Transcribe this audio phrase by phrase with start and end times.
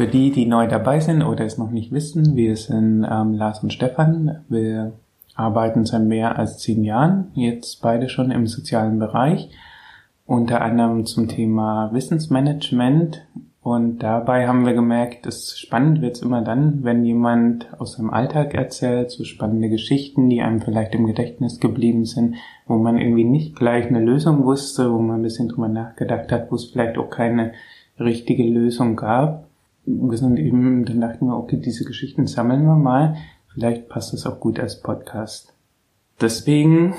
[0.00, 3.62] für die, die neu dabei sind oder es noch nicht wissen, wir sind ähm, Lars
[3.62, 4.42] und Stefan.
[4.48, 4.94] Wir
[5.34, 9.50] arbeiten seit mehr als zehn Jahren, jetzt beide schon im sozialen Bereich,
[10.24, 13.26] unter anderem zum Thema Wissensmanagement.
[13.60, 18.08] Und dabei haben wir gemerkt, dass spannend wird es immer dann, wenn jemand aus seinem
[18.08, 22.36] Alltag erzählt, so spannende Geschichten, die einem vielleicht im Gedächtnis geblieben sind,
[22.66, 26.50] wo man irgendwie nicht gleich eine Lösung wusste, wo man ein bisschen drüber nachgedacht hat,
[26.50, 27.52] wo es vielleicht auch keine
[27.98, 29.49] richtige Lösung gab.
[29.84, 33.16] Wir sind eben, dann dachten wir, okay, diese Geschichten sammeln wir mal.
[33.52, 35.54] Vielleicht passt das auch gut als Podcast.
[36.20, 36.94] Deswegen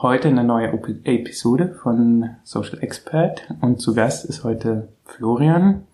[0.00, 0.68] heute eine neue
[1.04, 5.84] Episode von Social Expert und zu Gast ist heute Florian,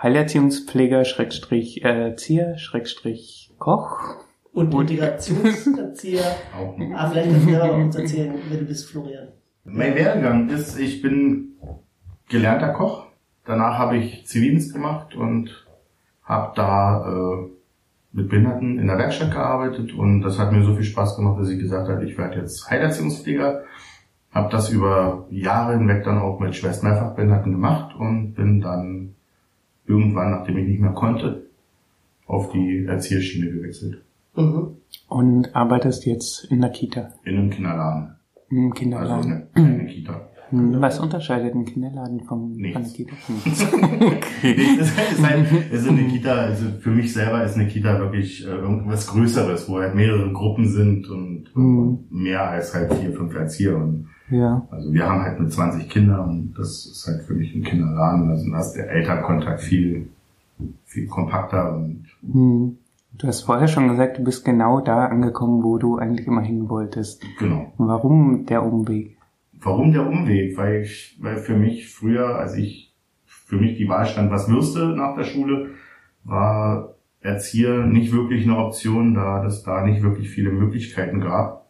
[0.00, 4.16] Heilerziehungspfleger, Schrägstrich Erzieher, Schrägstrich Koch.
[4.52, 6.24] Und Integrationserzieher.
[6.54, 9.28] Aber ah, vielleicht kannst du auch uns erzählen, wer du bist, Florian.
[9.64, 11.56] Mein Werdegang ist, ich bin
[12.28, 13.07] gelernter Koch
[13.48, 15.66] Danach habe ich Zivildienst gemacht und
[16.22, 17.48] habe da äh,
[18.12, 21.48] mit Behinderten in der Werkstatt gearbeitet und das hat mir so viel Spaß gemacht, dass
[21.48, 23.64] ich gesagt habe, ich werde jetzt Heilerziehungspfleger.
[24.32, 29.14] Habe das über Jahre hinweg dann auch mit schwerst Mehrfachbehinderten gemacht und bin dann
[29.86, 31.46] irgendwann, nachdem ich nicht mehr konnte,
[32.26, 34.02] auf die Erzieherschiene gewechselt.
[34.36, 34.76] Mhm.
[35.08, 37.14] Und arbeitest jetzt in der Kita?
[37.24, 38.16] In einem Kinderladen.
[38.50, 39.14] Im Kinderladen.
[39.14, 40.28] Also eine kleine Kita.
[40.50, 43.12] Hm, was unterscheidet ein Kinderladen vom, von einer Kita?
[44.00, 44.76] okay.
[44.78, 48.50] das ist halt, also eine Kita, also für mich selber ist eine Kita wirklich äh,
[48.50, 51.98] irgendwas Größeres, wo halt mehrere Gruppen sind und mhm.
[52.10, 53.76] mehr als halt vier, fünf Erzieher.
[53.76, 54.66] Und ja.
[54.70, 58.30] Also wir haben halt mit 20 Kindern und das ist halt für mich ein Kinderladen.
[58.30, 60.08] Also da ist der Elternkontakt viel,
[60.84, 62.78] viel kompakter und mhm.
[63.16, 66.68] Du hast vorher schon gesagt, du bist genau da angekommen, wo du eigentlich immer hin
[66.68, 67.24] wolltest.
[67.40, 67.72] Genau.
[67.76, 69.17] Warum der Umweg?
[69.60, 70.56] Warum der Umweg?
[70.56, 74.76] Weil ich, weil für mich früher, als ich für mich die Wahl stand, was wirst
[74.76, 75.70] du nach der Schule,
[76.24, 81.68] war Erzieher nicht wirklich eine Option, da es da nicht wirklich viele Möglichkeiten gab.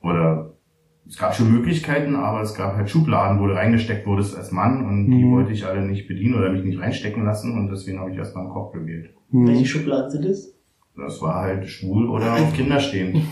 [0.00, 0.54] Oder
[1.08, 4.84] es gab schon Möglichkeiten, aber es gab halt Schubladen, wo du reingesteckt wurdest als Mann
[4.84, 5.10] und mhm.
[5.10, 8.18] die wollte ich alle nicht bedienen oder mich nicht reinstecken lassen und deswegen habe ich
[8.18, 9.14] erstmal einen Koch gewählt.
[9.30, 9.48] Mhm.
[9.48, 10.57] Welche Schubladen sind es?
[10.98, 13.22] Das war halt schwul oder auf Kinder stehen.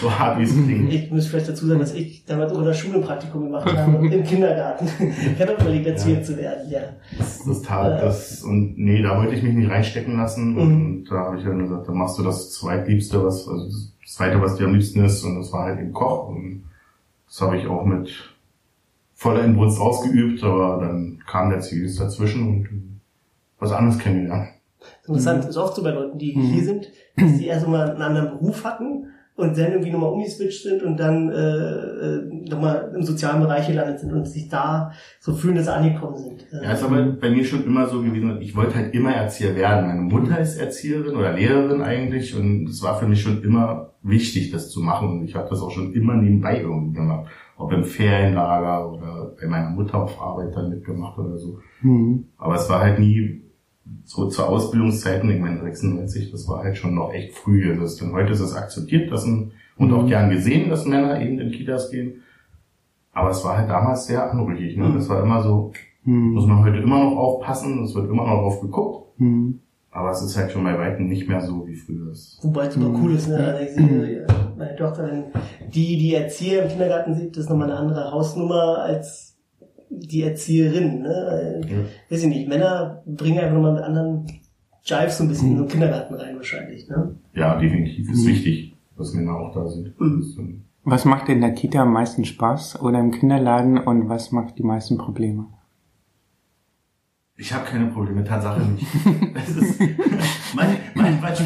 [0.00, 0.92] so hart wie es klingt.
[0.92, 4.06] Ich muss vielleicht dazu sagen, dass ich damals auch in der Schule Praktikum gemacht habe,
[4.06, 4.88] im Kindergarten.
[4.98, 6.22] ich habe überlegt, erzieher ja.
[6.22, 6.80] zu werden, ja.
[7.16, 10.54] Das, das tat das, und nee, da wollte ich mich nicht reinstecken lassen.
[10.54, 10.58] Mhm.
[10.58, 14.42] Und da habe ich dann gesagt, dann machst du das zweitliebste, was, also das zweite,
[14.42, 15.22] was dir am liebsten ist.
[15.22, 16.28] Und das war halt eben Koch.
[16.28, 16.64] Und
[17.28, 18.10] das habe ich auch mit
[19.14, 23.00] voller Inbrunst ausgeübt, aber dann kam der Zivilist dazwischen und
[23.60, 24.48] was anderes kennengelernt.
[25.06, 25.50] Interessant, mhm.
[25.50, 26.42] ist oft so bei Leuten, die mhm.
[26.42, 30.62] hier sind, dass die erst mal einen anderen Beruf hatten und dann irgendwie nochmal umgeswitcht
[30.62, 35.34] sind und dann äh, äh, nochmal im sozialen Bereich gelandet sind und sich da so
[35.34, 36.46] fühlen, dass sie angekommen sind.
[36.50, 39.88] Ja, ist aber bei mir schon immer so gewesen, ich wollte halt immer Erzieher werden.
[39.88, 44.50] Meine Mutter ist Erzieherin oder Lehrerin eigentlich und es war für mich schon immer wichtig,
[44.52, 47.26] das zu machen und ich habe das auch schon immer nebenbei irgendwie gemacht.
[47.58, 51.58] Ob im Ferienlager oder bei meiner Mutter auf Arbeit dann mitgemacht oder so.
[51.82, 52.28] Mhm.
[52.36, 53.45] Aber es war halt nie
[54.04, 57.70] so zur Ausbildungszeiten, ich meine 96, das war halt schon noch echt früh.
[57.70, 60.08] Also ist, denn heute ist es akzeptiert dass ein, und auch mhm.
[60.08, 62.22] gern gesehen, dass Männer eben in Kitas gehen.
[63.12, 64.76] Aber es war halt damals sehr anrüchig.
[64.76, 64.92] Ne?
[64.94, 65.72] Das war immer so,
[66.04, 66.32] mhm.
[66.32, 69.20] muss man heute immer noch aufpassen, es wird immer noch drauf geguckt.
[69.20, 69.60] Mhm.
[69.90, 72.38] Aber es ist halt schon bei Weitem nicht mehr so, wie früher ist.
[72.42, 73.38] Wobei es super cool ist, ne?
[73.38, 74.26] Alex, mhm.
[74.58, 75.10] meine Tochter,
[75.74, 79.35] die, die Erzieher im Kindergarten sieht, das ist nochmal eine andere Hausnummer als
[79.90, 81.02] die Erzieherin.
[81.02, 81.60] Ne?
[81.68, 81.76] Ja.
[82.10, 84.26] Weiß ich nicht, Männer bringen einfach nochmal mit anderen
[84.84, 85.56] Jive so ein bisschen mhm.
[85.56, 86.88] in den Kindergarten rein wahrscheinlich.
[86.88, 87.16] Ne?
[87.34, 88.10] Ja, definitiv.
[88.10, 88.28] Ist mhm.
[88.28, 89.98] wichtig, dass Männer auch da sind.
[90.00, 90.62] Mhm.
[90.84, 94.62] Was macht in der Kita am meisten Spaß oder im Kinderladen und was macht die
[94.62, 95.46] meisten Probleme?
[97.38, 98.86] Ich habe keine Probleme, Tatsache nicht.
[99.34, 99.78] Das ist
[100.54, 101.44] mein, mein, manchmal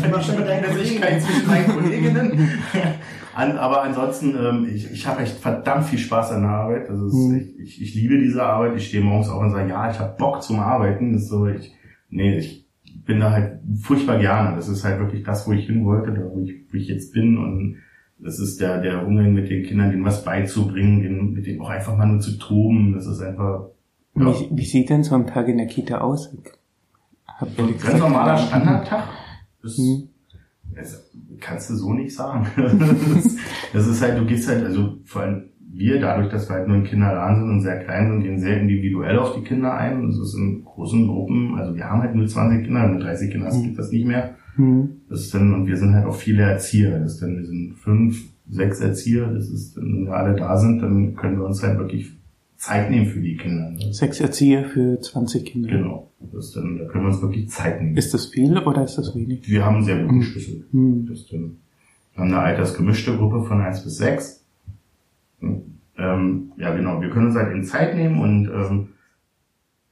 [0.82, 2.48] ich kein zwischen meinen Kolleginnen.
[3.34, 6.90] An, aber ansonsten, ähm, ich, ich habe echt verdammt viel Spaß an der Arbeit.
[6.90, 7.36] Also mhm.
[7.36, 8.76] ich, ich, ich liebe diese Arbeit.
[8.76, 11.12] Ich stehe morgens auf und sage, ja, ich habe Bock zum Arbeiten.
[11.12, 11.72] Das ist so, ich,
[12.08, 12.66] nee, ich
[13.04, 14.56] bin da halt furchtbar gerne.
[14.56, 17.12] Das ist halt wirklich das, wo ich hin wollte, da wo ich, wo ich jetzt
[17.12, 17.38] bin.
[17.38, 17.76] Und
[18.18, 21.70] das ist der, der Umgang mit den Kindern, denen was beizubringen, denen, mit denen auch
[21.70, 22.94] einfach mal nur zu toben.
[22.94, 23.70] Das ist einfach.
[24.14, 24.26] Ja.
[24.26, 26.34] Wie, wie sieht denn so ein Tag in der Kita aus?
[27.26, 29.04] Habt ihr ganz normaler Standardtag.
[29.62, 30.08] Das, mhm.
[30.74, 31.10] das
[31.40, 32.46] kannst du so nicht sagen.
[33.72, 36.76] das, ist, halt, du gehst halt, also vor allem wir, dadurch, dass wir halt nur
[36.76, 40.06] in Kinderladen sind und sehr klein sind, gehen sehr individuell auf die Kinder ein.
[40.08, 43.56] Das ist in großen Gruppen, also wir haben halt nur 20 Kinder, mit 30 Kindern
[43.56, 43.62] mhm.
[43.62, 44.34] gibt das nicht mehr.
[44.56, 45.00] Mhm.
[45.08, 46.98] Das ist dann, und wir sind halt auch viele Erzieher.
[46.98, 49.28] Das ist dann, wir sind fünf, sechs Erzieher.
[49.28, 52.19] Das ist, dann, wenn wir alle da sind, dann können wir uns halt wirklich
[52.60, 53.70] Zeit nehmen für die Kinder.
[53.70, 53.92] Ne?
[53.92, 55.70] Sechs Erzieher für 20 Kinder.
[55.70, 56.10] Genau.
[56.32, 57.96] Das dann, da können wir uns wirklich Zeit nehmen.
[57.96, 59.48] Ist das viel oder ist das wenig?
[59.48, 60.66] Wir haben sehr guten Schlüssel.
[60.70, 61.06] Hm.
[61.08, 61.56] Das dann,
[62.12, 64.44] wir haben eine altersgemischte Gruppe von 1 bis 6.
[65.40, 67.00] Ähm, ja, genau.
[67.00, 68.88] Wir können uns halt in Zeit nehmen und ähm,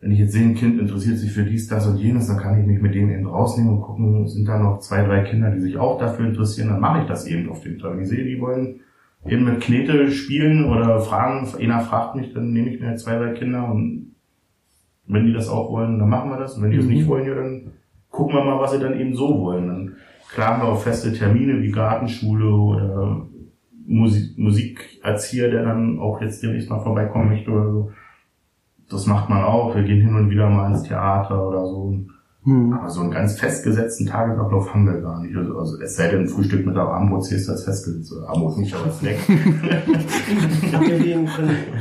[0.00, 2.60] wenn ich jetzt sehe, ein Kind interessiert sich für dies, das und jenes, dann kann
[2.60, 5.60] ich mich mit denen eben rausnehmen und gucken, sind da noch zwei, drei Kinder, die
[5.60, 7.98] sich auch dafür interessieren, dann mache ich das eben auf dem Tag.
[7.98, 8.80] Ich sehe, die wollen
[9.26, 13.32] eben mit Knete spielen oder fragen, einer fragt mich, dann nehme ich mir zwei, drei
[13.32, 14.14] Kinder und
[15.06, 16.56] wenn die das auch wollen, dann machen wir das.
[16.56, 16.92] Und wenn die das Mhm.
[16.92, 17.72] nicht wollen, ja, dann
[18.10, 19.66] gucken wir mal, was sie dann eben so wollen.
[19.66, 19.96] Dann
[20.32, 23.26] klar haben wir auch feste Termine wie Gartenschule oder
[23.86, 27.92] Musik, Musikerzieher, der dann auch jetzt demnächst mal vorbeikommen möchte oder so.
[28.90, 29.74] Das macht man auch.
[29.74, 31.98] Wir gehen hin und wieder mal ins Theater oder so.
[32.44, 32.72] Hm.
[32.72, 35.36] Aber so einen ganz festgesetzten Tagesablauf haben wir gar nicht.
[35.36, 38.12] Also, also es sei denn, Frühstück mit der Abendbrot ist das festgesetzt.
[38.26, 39.16] Abendbrot nicht, aber Snack.
[40.72, 41.28] Habt ihr den,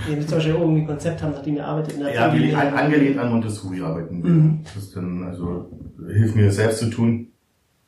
[0.10, 2.58] den zum Beispiel irgendwie Konzept haben, nachdem ihr arbeitet in der ja, Familie?
[2.58, 4.32] an, angelehnt an Montessori arbeiten wir.
[4.32, 4.60] Mhm.
[4.64, 5.70] Das ist dann, also,
[6.08, 7.28] hilft mir das selbst zu tun.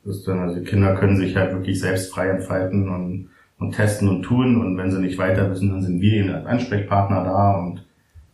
[0.05, 3.71] Das ist dann, also, die Kinder können sich halt wirklich selbst frei entfalten und, und
[3.73, 4.61] testen und tun.
[4.61, 7.83] Und wenn sie nicht weiter wissen, dann sind wir ihnen als Ansprechpartner da und,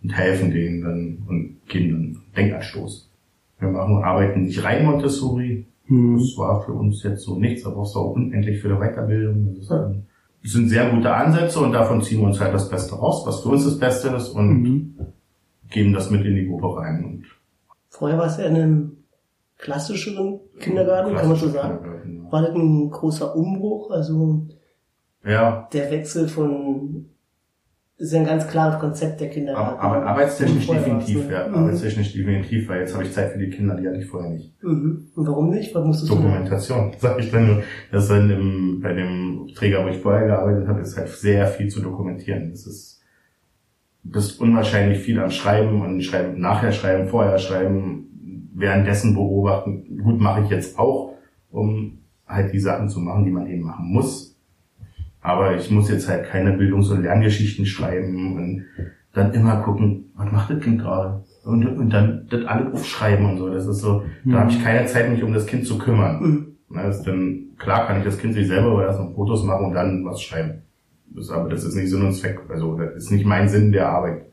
[0.04, 3.05] und helfen denen dann und geben dann Denkanstoß.
[3.66, 5.66] Wir machen, arbeiten nicht rein Montessori.
[5.86, 6.18] Hm.
[6.18, 9.56] Das war für uns jetzt so nichts, da brauchst du auch unendlich für die Weiterbildung.
[9.58, 9.68] Das,
[10.52, 13.50] sind sehr gute Ansätze und davon ziehen wir uns halt das Beste raus, was für
[13.50, 14.96] uns das Beste ist und Mhm.
[15.70, 17.04] geben das mit in die Gruppe rein.
[17.04, 17.26] Und
[17.90, 18.92] Vorher war es ja in einem
[19.58, 22.28] klassischeren Kindergarten, kann man so sagen.
[22.30, 23.90] War das ein großer Umbruch?
[23.92, 24.46] Also
[25.26, 27.06] Ja, der Wechsel von
[27.98, 29.80] ist ein ganz klares Konzept der Kindergarten.
[29.80, 31.48] aber, aber arbeitstechnisch definitiv, ja.
[31.48, 31.56] Mhm.
[31.56, 34.62] Arbeitstechnisch definitiv, weil jetzt habe ich Zeit für die Kinder, die hatte ich vorher nicht.
[34.62, 35.08] Mhm.
[35.16, 35.74] Und warum nicht?
[35.74, 36.16] Was musstest du?
[36.16, 37.64] Dokumentation, sag ich dann nur.
[37.92, 41.70] Das in dem, bei dem Träger, wo ich vorher gearbeitet habe, ist halt sehr viel
[41.70, 42.52] zu dokumentieren.
[42.52, 43.02] Das ist,
[44.04, 50.02] du bist unwahrscheinlich viel am Schreiben und schreiben, nachher schreiben, vorher schreiben, währenddessen beobachten.
[50.04, 51.14] Gut, mache ich jetzt auch,
[51.50, 54.35] um halt die Sachen zu machen, die man eben machen muss.
[55.26, 58.66] Aber ich muss jetzt halt keine Bildungs- und Lerngeschichten schreiben und
[59.12, 61.24] dann immer gucken, was macht das Kind gerade?
[61.44, 63.50] Und, und dann das alle aufschreiben und so.
[63.50, 66.22] Das ist so, da habe ich keine Zeit, mich um das Kind zu kümmern.
[66.22, 66.48] Mhm.
[66.76, 69.66] Das ist dann, klar kann ich das Kind sich selber aber erst noch Fotos machen
[69.68, 70.62] und dann was schreiben.
[71.08, 72.40] Das, aber das ist nicht Sinn und Zweck.
[72.50, 74.26] Also das ist nicht mein Sinn der Arbeit.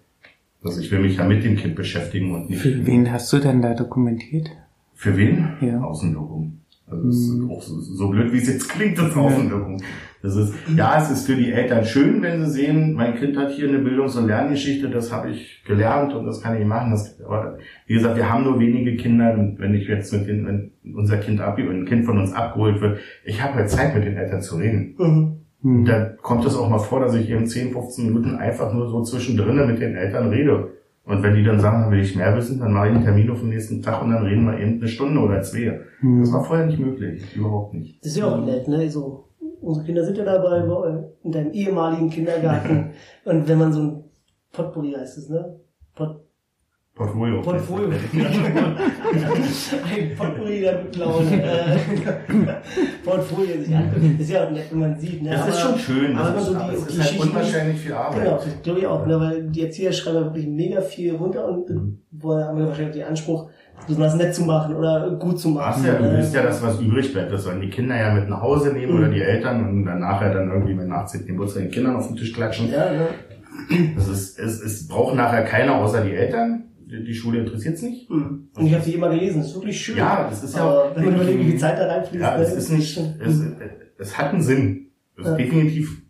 [0.63, 3.39] Also ich will mich ja mit dem Kind beschäftigen und nicht Für wen hast du
[3.39, 4.51] denn da dokumentiert?
[4.95, 5.49] für wen?
[5.61, 5.81] Ja.
[5.81, 6.59] Außenwirkung.
[7.05, 7.51] Das ist Mhm.
[7.51, 9.83] auch so, so blöd, wie es jetzt klingt, das Außenwirkung.
[10.23, 13.51] Das ist, ja, es ist für die Eltern schön, wenn sie sehen, mein Kind hat
[13.51, 16.93] hier eine Bildungs- und Lerngeschichte, das habe ich gelernt und das kann ich machen.
[16.93, 20.47] Das, aber wie gesagt, wir haben nur wenige Kinder und wenn ich jetzt mit den,
[20.47, 24.05] wenn unser Kind ab, ein Kind von uns abgeholt wird, ich habe halt Zeit mit
[24.05, 24.95] den Eltern zu reden.
[24.99, 25.33] Mhm.
[25.63, 25.85] Hm.
[25.85, 29.03] Da kommt es auch mal vor, dass ich eben 10, 15 Minuten einfach nur so
[29.03, 30.71] zwischendrin mit den Eltern rede.
[31.05, 33.29] Und wenn die dann sagen, dann will ich mehr wissen, dann mache ich einen Termin
[33.31, 35.81] auf den nächsten Tag und dann reden wir eben eine Stunde oder zwei.
[36.01, 36.21] Hm.
[36.21, 37.99] Das war vorher nicht möglich, überhaupt nicht.
[38.05, 38.89] Das ist ja auch nett, ne?
[38.89, 39.25] So,
[39.61, 42.91] unsere Kinder sind ja dabei bei- in deinem ehemaligen Kindergarten.
[43.25, 44.05] Und wenn man so ein
[44.53, 45.59] Potpourri heißt es, ne?
[45.95, 46.21] Pot
[46.95, 47.41] Portfolio.
[47.41, 47.89] Portfolio.
[48.13, 48.77] ein
[50.17, 51.43] Potpourri der guten Laune.
[51.43, 51.79] Äh,
[53.05, 54.05] Portfolio sich anguckt.
[54.15, 55.31] Das ist ja auch nett, wenn man sieht, ne?
[55.31, 56.15] Das ist Aber- schon schön.
[56.17, 58.25] Aber Das so ist, die, es ist halt unwahrscheinlich viel Arbeit.
[58.25, 61.71] Genau, das glaube ich auch, ne, weil die Erzieher schreiben wirklich mega viel runter und
[61.71, 61.99] Mhm.
[62.11, 63.49] woher haben wahrscheinlich den Anspruch,
[63.87, 65.75] besonders nett zu machen oder gut zu machen.
[65.75, 66.13] Hast ja, du ne?
[66.19, 67.33] willst ja, dass was übrig bleibt.
[67.33, 68.99] Das sollen die Kinder ja mit nach Hause nehmen Mhm.
[68.99, 71.25] oder die Eltern und dann nachher dann irgendwie beim 18.
[71.27, 72.71] Geburtstag den Kindern auf den Tisch klatschen.
[72.71, 73.07] Ja, ne?
[73.97, 76.65] Das ist, es, es braucht nachher keiner außer die Eltern.
[77.01, 78.11] Die, Schule interessiert's nicht.
[78.11, 78.49] Mhm.
[78.55, 79.97] Und ich habe die immer gelesen, das ist wirklich schön.
[79.97, 82.53] Ja, das ist ja auch- wenn man überlegt, wie viel Zeit da reinfließt, Ja, es
[82.53, 83.41] ist nicht, es,
[83.99, 84.89] es hat einen Sinn.
[85.17, 85.37] Es ist Ja.
[85.37, 86.03] definitiv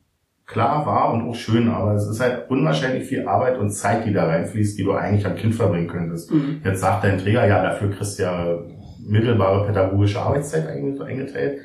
[0.46, 4.12] klar, wahr und auch schön, aber es ist halt unwahrscheinlich viel Arbeit und Zeit, die
[4.12, 6.30] da reinfließt, die du eigentlich am Kind verbringen könntest.
[6.32, 6.60] Mhm.
[6.64, 8.58] Jetzt sagt dein Träger, ja, dafür kriegst du ja
[9.06, 11.60] mittelbare pädagogische Arbeitszeit einge- eingeteilt.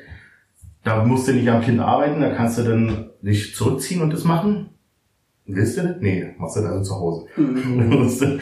[0.84, 4.24] Da musst du nicht am Kind arbeiten, da kannst du dann dich zurückziehen und das
[4.24, 4.70] machen.
[5.50, 5.96] Willst du das?
[6.00, 7.26] Nee, machst du das also zu Hause.
[7.36, 8.40] Mhm.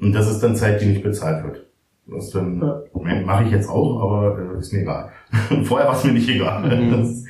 [0.00, 1.66] Und das ist dann Zeit, die nicht bezahlt wird.
[2.06, 2.82] Das dann Ja.
[3.24, 5.10] mache ich jetzt auch, aber äh, ist mir egal.
[5.64, 6.62] Vorher war es mir nicht egal.
[6.62, 6.90] Mhm.
[7.00, 7.24] Das,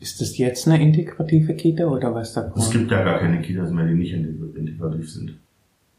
[0.00, 2.58] Ist das jetzt eine integrative Kita oder was davor?
[2.58, 5.38] es gibt ja gar keine Kitas mehr, die nicht integrativ sind.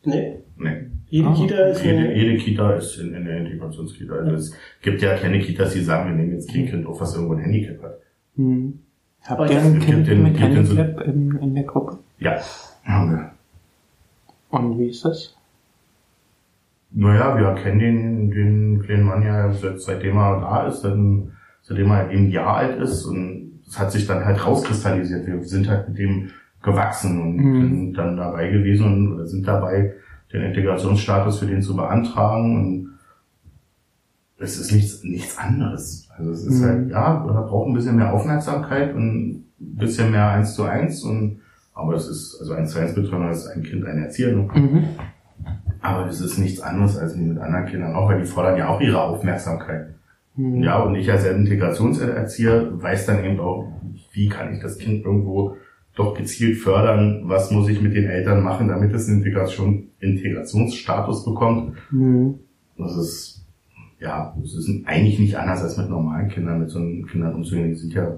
[0.06, 0.86] Nee, Nee.
[1.10, 1.34] jede Ah.
[1.34, 4.14] Kita ist Jede, eine, jede Kita ist in, in der Integrationskita.
[4.14, 4.54] Also es
[4.84, 7.40] gibt ja keine Kitas, die sagen, wir nehmen jetzt kein Kind auf, was irgendwo ein
[7.40, 7.98] Handicap hat.
[8.36, 8.80] Hm.
[9.24, 11.98] Habt Aber ihr ein gibt Kind den- mit Handicap in, in der Gruppe?
[12.20, 12.40] Ja,
[12.86, 13.32] haben wir.
[14.52, 15.36] Und wie ist das?
[16.92, 21.92] Naja, wir kennen den, den kleinen Mann ja seit, seitdem er da ist, dann, seitdem
[21.92, 25.28] er eben ein Jahr alt ist und es hat sich dann halt rauskristallisiert.
[25.28, 26.30] Wir sind halt mit dem
[26.62, 27.62] gewachsen und mhm.
[27.62, 29.94] sind dann dabei gewesen und, oder sind dabei,
[30.32, 32.90] den Integrationsstatus für den zu beantragen und
[34.40, 36.10] es ist nichts, nichts anderes.
[36.18, 36.66] Also es ist mhm.
[36.66, 41.04] halt, ja, da braucht ein bisschen mehr Aufmerksamkeit und ein bisschen mehr eins zu eins
[41.04, 41.42] und
[41.74, 44.48] aber es ist, also eins zu eins Betreuung ist ein Kind, eine Erzieherin.
[44.48, 44.84] Mhm.
[45.82, 48.82] Aber es ist nichts anderes als mit anderen Kindern auch, weil die fordern ja auch
[48.82, 49.96] ihre Aufmerksamkeit.
[50.36, 50.64] Mhm.
[50.64, 53.72] Ja, und ich als Integrationserzieher weiß dann eben auch,
[54.14, 55.58] wie kann ich das Kind irgendwo
[55.96, 61.26] doch gezielt fördern, was muss ich mit den Eltern machen, damit es einen Integration, Integrationsstatus
[61.26, 61.74] bekommt.
[61.92, 62.36] Mhm.
[62.78, 63.46] Das ist,
[64.00, 67.70] ja, das ist eigentlich nicht anders als mit normalen Kindern, mit so Kindern umzugehen.
[67.70, 68.16] Die sind ja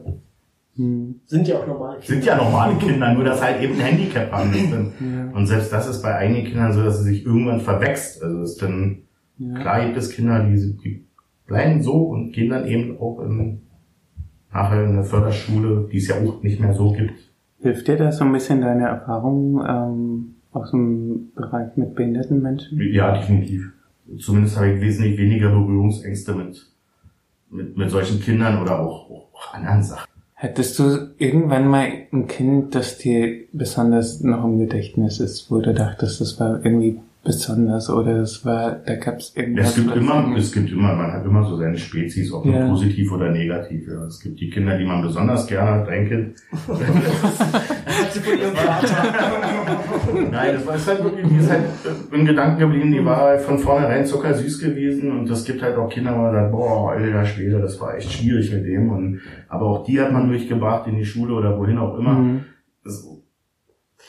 [0.75, 1.19] hm.
[1.25, 2.13] Sind ja auch normale Kinder.
[2.13, 4.53] Sind ja normale Kinder, nur dass halt eben ein Handicap haben.
[4.53, 5.35] Ja.
[5.35, 8.23] Und selbst das ist bei einigen Kindern so, dass es sich irgendwann verwächst.
[8.23, 8.99] Also es ist dann,
[9.37, 9.59] ja.
[9.59, 11.05] klar gibt es Kinder, die, die
[11.47, 13.61] bleiben so und gehen dann eben auch in,
[14.53, 17.13] nachher in der Förderschule, die es ja auch nicht mehr so gibt.
[17.61, 22.79] Hilft dir das so ein bisschen deine Erfahrung ähm, aus dem Bereich mit behinderten Menschen?
[22.79, 23.73] Ja, definitiv.
[24.17, 26.65] Zumindest habe ich wesentlich weniger Berührungsängste mit,
[27.49, 30.09] mit, mit solchen Kindern oder auch, auch anderen Sachen.
[30.41, 35.73] Hättest du irgendwann mal ein Kind, das dir besonders noch im Gedächtnis ist, wo du
[35.73, 39.69] dachtest, das war irgendwie besonders oder es war, da gab es irgendwas.
[39.69, 42.65] Es gibt immer, es gibt immer, man hat immer so seine Spezies, ob ja.
[42.67, 43.87] positiv oder negativ.
[43.87, 44.05] Ja.
[44.05, 46.35] Es gibt die Kinder, die man besonders gerne hat, dein Kind.
[50.31, 51.65] Nein, das war ist halt wirklich, die ist halt
[52.11, 55.89] im Gedanken geblieben, die war halt von vornherein zuckersüß gewesen und es gibt halt auch
[55.89, 59.65] Kinder, wo man sagt, boah, alter Schwede, das war echt schwierig mit dem und, aber
[59.65, 62.13] auch die hat man durchgebracht in die Schule oder wohin auch immer.
[62.13, 62.45] Mhm.
[62.83, 63.05] Das,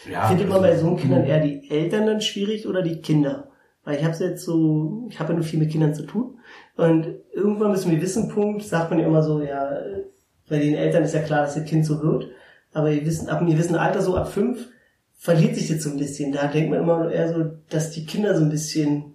[0.08, 3.50] ja, Findet man bei so einem Kindern eher die Eltern dann schwierig oder die Kinder?
[3.84, 6.38] Weil ich habe jetzt so, ich habe ja nur viel mit Kindern zu tun.
[6.76, 9.70] Und irgendwann bis zum gewissen Punkt sagt man ja immer so, ja,
[10.48, 12.28] bei den Eltern ist ja klar, dass ihr Kind so wird.
[12.72, 14.68] Aber ihr wissen, ab einem gewissen Alter, so ab fünf,
[15.18, 16.32] verliert sich jetzt so ein bisschen.
[16.32, 19.14] Da denkt man immer eher so, dass die Kinder so ein bisschen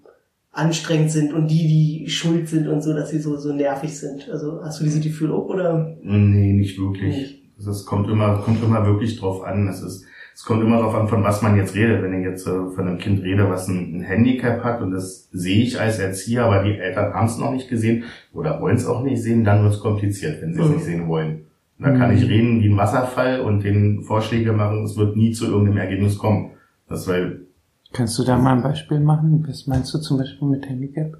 [0.52, 4.30] anstrengend sind und die, die schuld sind und so, dass sie so, so nervig sind.
[4.30, 5.98] Also hast du dieses Gefühl auch, oder?
[6.02, 7.16] Nee, nicht wirklich.
[7.58, 7.70] Nee.
[7.70, 9.68] Es kommt immer, kommt immer wirklich drauf an.
[9.68, 12.04] Es ist, es kommt immer darauf an, von was man jetzt redet.
[12.04, 15.30] Wenn ich jetzt äh, von einem Kind rede, was ein, ein Handicap hat und das
[15.32, 18.86] sehe ich als Erzieher, aber die Eltern haben es noch nicht gesehen oder wollen es
[18.86, 20.74] auch nicht sehen, dann wird es kompliziert, wenn sie es mhm.
[20.74, 21.46] nicht sehen wollen.
[21.80, 22.00] Da mhm.
[22.00, 25.78] kann ich reden wie ein Wasserfall und den Vorschläge machen, es wird nie zu irgendeinem
[25.78, 26.52] Ergebnis kommen.
[26.90, 27.46] Das weil
[27.94, 29.46] Kannst du da mal ein Beispiel machen?
[29.48, 31.18] Was meinst du zum Beispiel mit Handicap?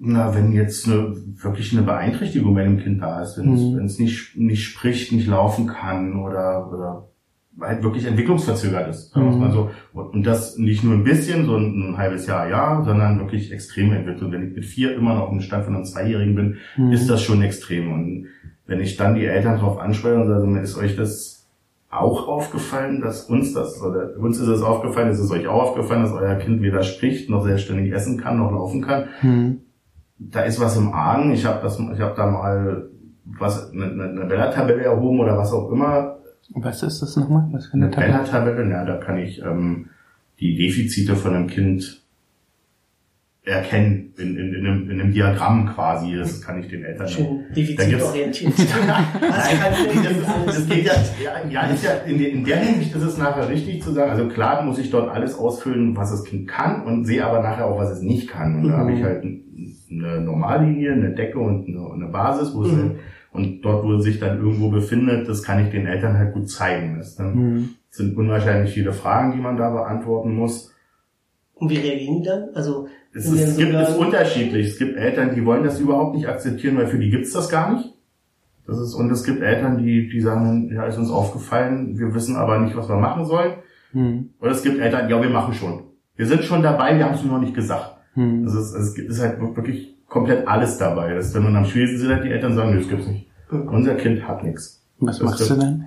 [0.00, 3.84] Na, wenn jetzt eine, wirklich eine Beeinträchtigung bei einem Kind da ist, wenn mhm.
[3.84, 7.08] es nicht, nicht spricht, nicht laufen kann oder, oder
[7.60, 9.50] halt wirklich entwicklungsverzögert ist, mhm.
[9.52, 9.70] so.
[9.92, 14.32] Und das nicht nur ein bisschen, so ein, halbes Jahr, ja, sondern wirklich extreme Entwicklung.
[14.32, 16.92] Wenn ich mit vier immer noch im Stand von einem Zweijährigen bin, mhm.
[16.92, 17.92] ist das schon extrem.
[17.92, 18.26] Und
[18.66, 21.46] wenn ich dann die Eltern darauf anspreche und sage, ist euch das
[21.90, 26.02] auch aufgefallen, dass uns das, oder uns ist es aufgefallen, ist es euch auch aufgefallen,
[26.02, 29.04] dass euer Kind weder spricht, noch selbstständig essen kann, noch laufen kann.
[29.22, 29.60] Mhm.
[30.18, 31.30] Da ist was im Argen.
[31.30, 32.88] Ich habe das, ich habe da mal
[33.24, 36.16] was, eine, eine Bella-Tabelle erhoben oder was auch immer
[36.50, 37.48] was ist das nochmal?
[37.52, 38.24] Was für eine, eine Tabelle?
[38.24, 39.90] Tabelle, ja, da kann ich ähm,
[40.40, 42.04] die Defizite von einem Kind
[43.46, 46.16] erkennen in, in, in, einem, in einem Diagramm quasi.
[46.16, 47.08] Das kann ich den Eltern.
[47.08, 48.54] Schön defizitorientiert.
[50.46, 53.48] das geht ja, ja, ja, ist ja in, der, in der Hinsicht ist es nachher
[53.48, 54.10] richtig zu sagen.
[54.10, 57.66] Also klar muss ich dort alles ausfüllen, was das Kind kann und sehe aber nachher
[57.66, 58.56] auch, was es nicht kann.
[58.56, 59.04] Und da habe ich mhm.
[59.04, 59.24] halt
[59.90, 62.78] eine Normallinie, eine Decke und eine, eine Basis, wo es mhm.
[62.78, 62.92] halt
[63.34, 66.48] und dort, wo er sich dann irgendwo befindet, das kann ich den Eltern halt gut
[66.48, 66.98] zeigen.
[66.98, 67.68] Das dann mhm.
[67.90, 70.72] sind unwahrscheinlich viele Fragen, die man da beantworten muss.
[71.54, 72.50] Und wie reagieren die dann?
[72.54, 74.68] Also es, ist, es gibt es unterschiedlich.
[74.68, 77.74] Es gibt Eltern, die wollen das überhaupt nicht akzeptieren, weil für die gibt's das gar
[77.74, 77.92] nicht.
[78.68, 82.36] Das ist, und es gibt Eltern, die, die sagen, ja, ist uns aufgefallen, wir wissen
[82.36, 83.54] aber nicht, was wir machen sollen.
[83.92, 84.30] Mhm.
[84.40, 85.82] Oder es gibt Eltern, ja, wir machen schon.
[86.14, 87.96] Wir sind schon dabei, wir haben es nur noch nicht gesagt.
[88.14, 88.44] Mhm.
[88.44, 91.34] Das ist, es ist halt wirklich komplett alles dabei ist.
[91.34, 93.26] Wenn man am schwierigsten sind, halt die Eltern sagen, nee, das gibt's nicht.
[93.50, 94.86] Unser Kind hat nichts.
[95.00, 95.84] Was das machst du denn?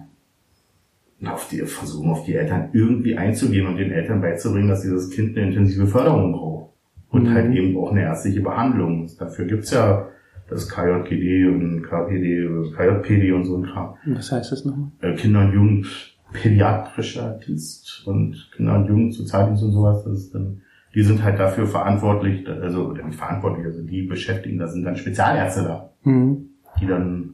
[1.26, 5.38] Auf die, versuchen auf die Eltern irgendwie einzugehen und den Eltern beizubringen, dass dieses Kind
[5.38, 6.74] eine intensive Förderung braucht.
[7.10, 7.34] Und mhm.
[7.34, 9.10] halt eben auch eine ärztliche Behandlung.
[9.18, 10.10] Dafür gibt's ja
[10.50, 13.96] das KJGD und KPD, KJPD und so ein Kram.
[14.08, 14.92] Was heißt das nochmal?
[15.00, 20.04] Äh, Kinder- und Jugendpädiatrischer Dienst und Kinder- und Jugendsozialdienst und sowas.
[20.04, 20.62] Das ist dann
[20.94, 25.64] die sind halt dafür verantwortlich, also nicht verantwortlich, also die beschäftigen, da sind dann Spezialärzte
[25.64, 26.50] da, mhm.
[26.80, 27.34] die dann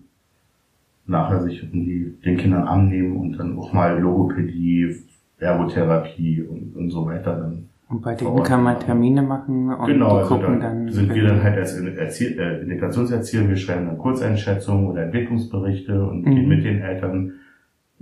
[1.06, 4.96] nachher sich um die, den Kindern annehmen und dann auch mal Logopädie,
[5.40, 7.70] Ergotherapie und, und so weiter dann.
[7.90, 11.14] Und bei denen kann man Termine machen und genau, die also gucken dann, dann sind
[11.14, 16.36] wir dann halt als Erzie äh, Integrationserzieher, wir schreiben dann Kurzeinschätzungen oder Entwicklungsberichte und mhm.
[16.36, 17.34] gehen mit den Eltern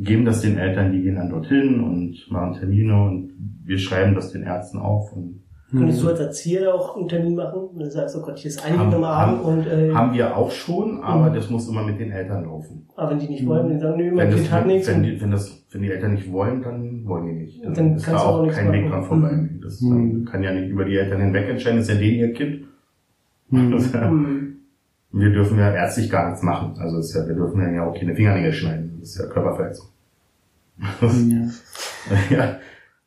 [0.03, 3.31] geben das den Eltern, die gehen dann dorthin und machen Termine und
[3.63, 5.39] wir schreiben das den Ärzten auf und
[5.73, 7.61] Könntest du als Erzieher auch einen Termin machen?
[7.61, 10.13] Und du sagst, oh Gott, hier ist einige Haben- am Abend haben- und äh, haben
[10.13, 11.33] wir auch schon, aber Mhm.
[11.35, 12.87] das muss immer mit den Eltern laufen.
[12.97, 14.89] aber wenn die nicht wollen, dann sagen, nö, mein Wenn, Kind hat nichts.
[14.89, 17.63] wenn, die, wenn, das, wenn die Eltern nicht wollen, dann wollen die nicht.
[17.63, 19.31] Dann, Dann ist kannst da du auch auch kein Weg dran vorbei.
[19.31, 19.61] Mhm.
[19.63, 20.25] Das Mhm.
[20.25, 22.65] kann ja nicht über die Eltern hinweg entscheiden, das ist ja denen ihr Kind.
[23.49, 23.71] Mhm.
[25.13, 26.75] wir dürfen ja ärztlich gar nichts machen.
[26.77, 28.97] Also ist ja, wir dürfen ja auch keine Fingernägel schneiden.
[28.99, 29.87] Das ist ja Körperverletzung.
[30.79, 31.49] Ja.
[32.29, 32.59] ja,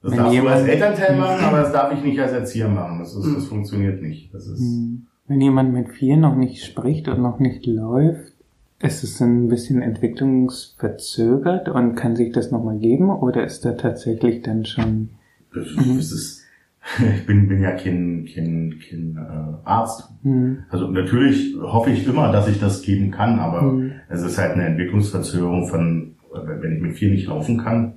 [0.02, 2.98] das Wenn darfst du als Elternteil machen, aber das darf ich nicht als Erzieher machen.
[2.98, 4.32] Das, ist, das funktioniert nicht.
[4.32, 5.06] Das ist, Hm.
[5.26, 8.34] Wenn jemand mit vier noch nicht spricht und noch nicht läuft,
[8.80, 14.42] ist es ein bisschen entwicklungsverzögert und kann sich das nochmal geben oder ist da tatsächlich
[14.42, 15.10] dann schon
[15.54, 16.43] das ist,
[17.16, 20.08] ich bin, bin ja kein, kein, kein äh, Arzt.
[20.22, 24.36] hm, Also natürlich hoffe ich immer, dass ich das geben kann, aber hm, es ist
[24.38, 27.94] halt eine Entwicklungsverzögerung von, wenn ich mit vier nicht laufen kann,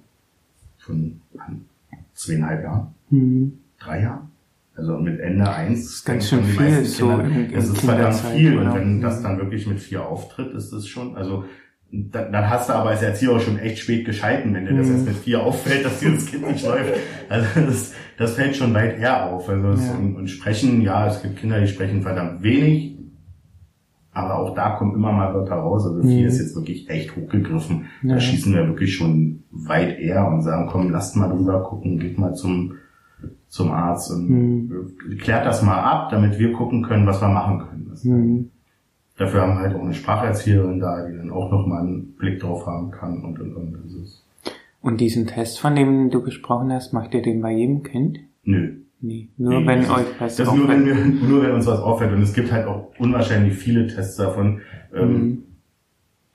[0.77, 1.19] von
[2.13, 4.29] zweieinhalb Jahren, hm, drei Jahren.
[4.75, 5.79] Also mit Ende eins.
[5.85, 8.75] ist ganz schön viel, meisten so Kinder, in- in Es ist verdammt viel und genau.
[8.75, 11.45] wenn das dann wirklich mit vier auftritt, ist es schon, also
[11.91, 14.93] dann, dann hast du aber als Erzieher schon echt spät gescheiten, wenn dir das Mhm.
[14.93, 16.93] erst mit vier auffällt, dass dir das Kind nicht läuft.
[17.29, 19.47] Also das, das fällt schon weit her auf.
[19.49, 19.95] Also es, Ja.
[19.95, 22.97] und, und sprechen, ja, es gibt Kinder, die sprechen verdammt wenig,
[24.11, 25.85] aber auch da kommen immer mal Wörter raus.
[25.85, 26.27] Also vier Mhm.
[26.27, 27.85] ist jetzt wirklich echt hochgegriffen.
[28.03, 28.15] Ja.
[28.15, 32.17] Da schießen wir wirklich schon weit eher und sagen, komm, lasst mal drüber gucken, geht
[32.17, 32.73] mal zum,
[33.47, 34.71] zum Arzt und Mhm.
[35.19, 37.87] klärt das mal ab, damit wir gucken können, was wir machen können.
[37.89, 38.49] Das, hm,
[39.17, 42.65] Dafür haben wir halt auch eine Spracherzieherin da, die dann auch nochmal einen Blick drauf
[42.67, 43.77] haben kann und und und.
[44.03, 44.23] Ist,
[44.81, 48.19] Und diesen Test, von dem du gesprochen hast, macht ihr den bei jedem Kind?
[48.43, 48.77] nö.
[48.99, 51.79] Nee, nur Nee, wenn das euch was Das nur wenn, wir, nur wenn uns was
[51.79, 52.11] auffällt.
[52.13, 54.61] Und es gibt halt auch unwahrscheinlich viele Tests davon.
[54.95, 55.43] Ähm, Mhm.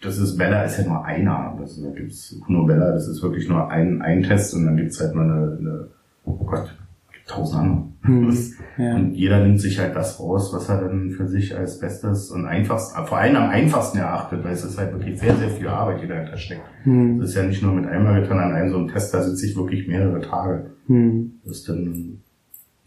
[0.00, 1.56] Das ist Bella ist ja nur einer.
[1.60, 5.00] Das, da gibt's nur Bella, das ist wirklich nur ein, ein Test und dann gibt's
[5.00, 5.88] halt mal eine, eine
[6.24, 6.76] oh Gott,
[7.12, 7.84] gibt tausend andere.
[8.04, 8.36] Mhm.
[8.78, 8.96] Ja.
[8.96, 12.46] Und jeder nimmt sich halt das raus, was er dann für sich als Bestes und
[12.46, 16.02] einfachst, vor allem am einfachsten erachtet, weil es ist halt wirklich sehr, sehr viel Arbeit,
[16.02, 16.62] die dahinter steckt.
[16.82, 19.22] Hm, Das ist ja nicht nur mit einmal getan an einem so einem Test, da
[19.22, 20.70] sitze ich wirklich mehrere Tage.
[20.86, 21.32] hm.
[21.44, 22.22] Das ist dann,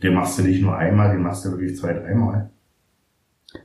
[0.04, 2.49] den machst du nicht nur einmal, den machst du wirklich zwei, dreimal.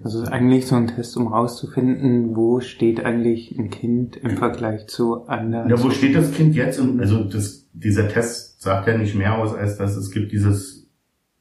[0.05, 4.87] Also ist eigentlich so ein Test, um rauszufinden, wo steht eigentlich ein Kind im Vergleich
[4.87, 5.69] zu anderen.
[5.69, 6.81] Ja, wo steht das Kind jetzt?
[6.99, 10.80] Also das, dieser Test sagt ja nicht mehr aus, als dass es gibt dieses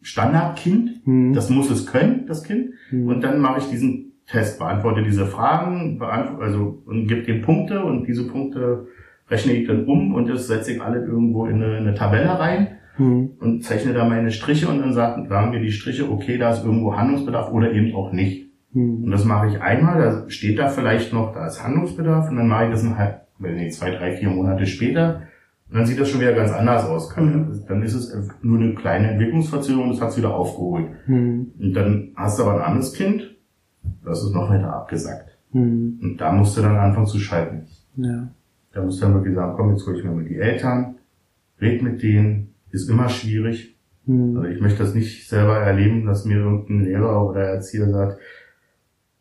[0.02, 1.02] Standardkind.
[1.06, 2.72] Hm, Das muss es können, das Kind.
[2.90, 7.42] hm, Und dann mache ich diesen Test, beantworte diese Fragen, beantworte, also und gebe dem
[7.42, 8.88] Punkte und diese Punkte
[9.30, 12.40] rechne ich dann um und das setze ich alle irgendwo in eine, in eine Tabelle
[12.40, 16.38] rein hm, und zeichne da meine Striche und dann sagen, sagen mir die Striche, okay,
[16.38, 18.50] da ist irgendwo Handlungsbedarf oder eben auch nicht.
[18.74, 22.38] Und hm, das mache ich einmal, da steht da vielleicht noch, da ist Handlungsbedarf und
[22.38, 25.24] dann mache ich das halt, wenn nicht zwei, drei, vier Monate später
[25.70, 27.10] und dann sieht das schon wieder ganz anders aus.
[27.10, 30.88] Kann, Dann ist es nur eine kleine Entwicklungsverzögerung, das hat es wieder aufgeholt.
[31.06, 33.36] hm, Und dann hast du aber ein anderes Kind,
[34.04, 35.38] das ist noch weiter abgesackt.
[35.52, 37.68] hm, Und da musst du dann anfangen zu schalten.
[37.98, 38.28] ja.
[38.72, 40.96] Da musst du dann wirklich sagen, komm, jetzt hol ich mir mal die Eltern,
[41.60, 43.76] red mit denen, ist immer schwierig.
[44.06, 48.20] Hm, Also ich möchte das nicht selber erleben, dass mir irgendein Lehrer oder Erzieher sagt,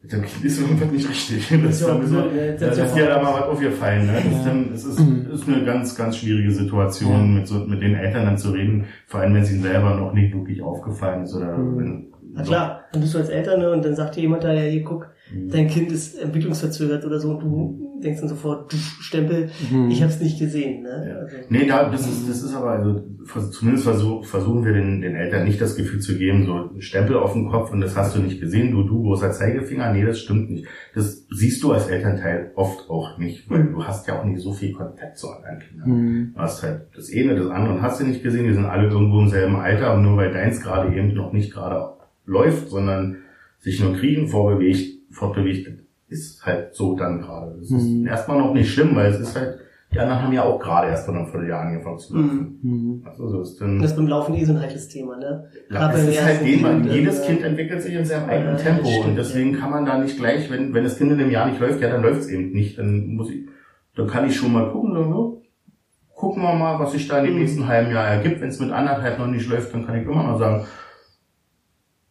[0.03, 1.49] mit dem Kind ist irgendwas nicht richtig.
[1.63, 4.07] Das ist, Ja, dann so, da Das ist ja da mal was aufgefallen.
[4.07, 4.13] Ne?
[4.15, 4.45] Das ist, Ja.
[4.47, 8.39] dann, es ist, ist eine ganz, ganz schwierige Situation, mit, so, mit den Eltern dann
[8.39, 11.35] zu reden, vor allem wenn es ihnen selber noch nicht wirklich aufgefallen ist.
[11.35, 11.79] Oder Mhm.
[11.79, 14.53] wenn, Na klar, dann bist du als Eltern ne, und dann sagt dir jemand da,
[14.53, 15.51] ja, hier guck, Mhm.
[15.51, 20.03] dein Kind ist entwicklungsverzögert oder so und du denkst dann sofort, du Stempel, hm, ich
[20.03, 20.83] hab's nicht gesehen.
[20.85, 21.07] Ne?
[21.09, 21.17] Ja.
[21.17, 23.03] Also, Nee, da, das ist, das ist aber, also,
[23.51, 27.33] zumindest versuch, versuchen wir den, den Eltern nicht das Gefühl zu geben, so Stempel auf
[27.33, 29.93] dem Kopf und das hast du nicht gesehen, du, du, großer Zeigefinger.
[29.93, 30.67] Nee, das stimmt nicht.
[30.95, 34.53] Das siehst du als Elternteil oft auch nicht, weil du hast ja auch nicht so
[34.53, 35.87] viel Kontakt zu anderen Kindern.
[35.87, 38.65] hm, Du hast halt das eine, das andere und hast du nicht gesehen, die sind
[38.65, 41.95] alle irgendwo im selben Alter und nur weil deins gerade eben noch nicht gerade
[42.27, 43.17] läuft, sondern
[43.59, 45.69] sich nur kriegen, vorbewegt, fortbewegt,
[46.09, 47.57] ist halt so dann gerade.
[47.59, 48.07] Das ist Mhm.
[48.07, 49.59] erstmal noch nicht schlimm, weil es ist halt,
[49.93, 52.59] die anderen haben ja auch gerade erst vor einem Vierteljahr angefangen zu laufen.
[52.63, 55.49] hm, Also so ist dann, das beim Laufen eh so ein heikles Thema, ne?
[55.71, 58.87] ja, es ist halt Kind, jedes äh, Kind entwickelt sich in seinem ja, eigenen Tempo
[58.87, 61.49] stimmt, und deswegen kann man da nicht gleich, wenn, wenn das Kind in einem Jahr
[61.49, 62.79] nicht läuft, ja, dann läuft es eben nicht.
[62.79, 63.47] Dann muss ich,
[63.97, 65.33] dann kann ich schon mal gucken, dann, ja,
[66.15, 67.41] gucken wir mal, was sich da in dem Mhm.
[67.41, 68.41] nächsten halben Jahr ergibt.
[68.41, 70.65] Wenn es mit anderthalb noch nicht läuft, dann kann ich immer noch sagen,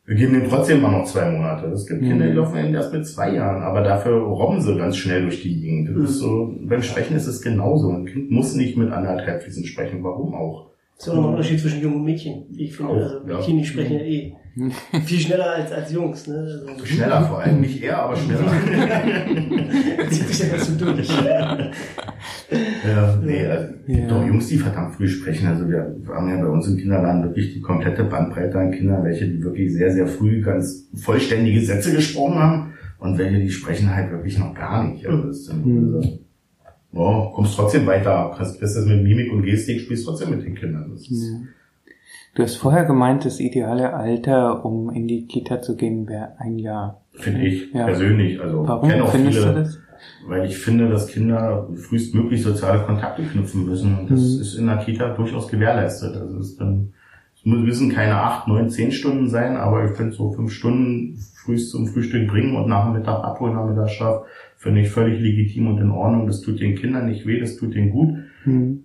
[0.07, 1.67] wir geben dem trotzdem mal noch zwei Monate.
[1.67, 2.07] Es gibt Mhm.
[2.07, 5.41] Kinder, die laufen eben erst mit zwei Jahren, aber dafür robben sie ganz schnell durch
[5.43, 5.89] die Gegend.
[5.89, 7.91] Das ist so, beim Sprechen ist es genauso.
[7.91, 10.03] Ein Kind muss nicht mit anderthalb fließend sprechen.
[10.05, 10.66] Warum auch?
[10.97, 12.91] Das ist ja nochmal ein Unterschied zwischen Jungen und Mädchen, wie ich finde.
[12.91, 13.38] Auch, also ja.
[13.38, 14.33] Mädchen, die sprechen ja eh
[15.05, 16.25] viel schneller als, als Jungs.
[16.25, 16.63] Ne?
[16.67, 18.51] Also, Schneller vor allem, nicht eher, aber schneller.
[20.10, 21.07] zieht sich ja ganz so durch.
[21.10, 21.69] Ja,
[23.23, 24.07] nee, also, Ja.
[24.07, 25.47] doch Jungs, die verdammt früh sprechen.
[25.47, 29.27] Also wir haben ja bei uns im Kindergarten wirklich die komplette Bandbreite an Kindern, welche
[29.27, 34.10] die wirklich sehr, sehr früh ganz vollständige Sätze gesprochen haben und welche die sprechen halt
[34.12, 35.05] wirklich noch gar nicht.
[35.05, 36.19] Also das ist dann, Mhm.
[36.97, 40.91] Oh, kommst trotzdem weiter, kriegst das mit Mimik und Gestik, spielst trotzdem mit den Kindern.
[40.97, 41.39] Ja.
[42.36, 46.60] Du hast vorher gemeint, das ideale Alter, um in die Kita zu gehen, wäre ein
[46.60, 47.01] Jahr.
[47.13, 47.86] Finde ich Ja.
[47.86, 48.39] persönlich.
[48.39, 49.79] Also Warum kenn auch findest viele, du das?
[50.27, 53.97] Weil ich finde, dass Kinder frühestmöglich soziale Kontakte knüpfen müssen.
[53.97, 54.41] Und das Mhm.
[54.41, 56.15] ist in der Kita durchaus gewährleistet.
[56.15, 56.93] Also ist dann,
[57.55, 61.88] müssen keine acht, neun, zehn Stunden sein, aber ich finde so fünf Stunden frühst zum
[61.88, 64.23] Frühstück bringen und nach dem Mittag abholen, nach Mittagsschlaf,
[64.57, 66.27] finde ich völlig legitim und in Ordnung.
[66.27, 68.15] Das tut den Kindern nicht weh, das tut denen gut.
[68.43, 68.83] Hm.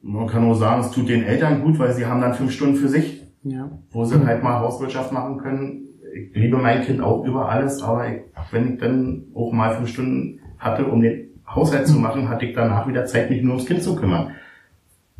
[0.00, 2.74] Man kann auch sagen, es tut den Eltern gut, weil sie haben dann fünf Stunden
[2.74, 3.70] für sich, Ja.
[3.92, 5.84] wo sie halt mal Hauswirtschaft machen können.
[6.14, 9.88] Ich liebe mein Kind auch über alles, aber ich, wenn ich dann auch mal fünf
[9.90, 13.66] Stunden hatte, um den Haushalt zu machen, hatte ich danach wieder Zeit, mich nur ums
[13.66, 14.32] Kind zu kümmern.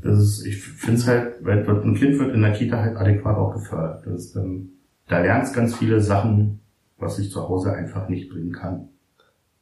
[0.03, 3.37] Das ist, ich finde es halt, weil ein Kind wird in der Kita halt adäquat
[3.37, 4.05] auch gefördert.
[4.07, 4.69] Das ist dann,
[5.09, 6.61] da lernst ganz viele Sachen,
[6.99, 8.89] was ich zu Hause einfach nicht bringen kann.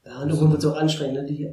[0.04, 1.14] Ja, und irgendwann wird es auch anstrengend.
[1.16, 1.26] Ne?
[1.26, 1.48] Die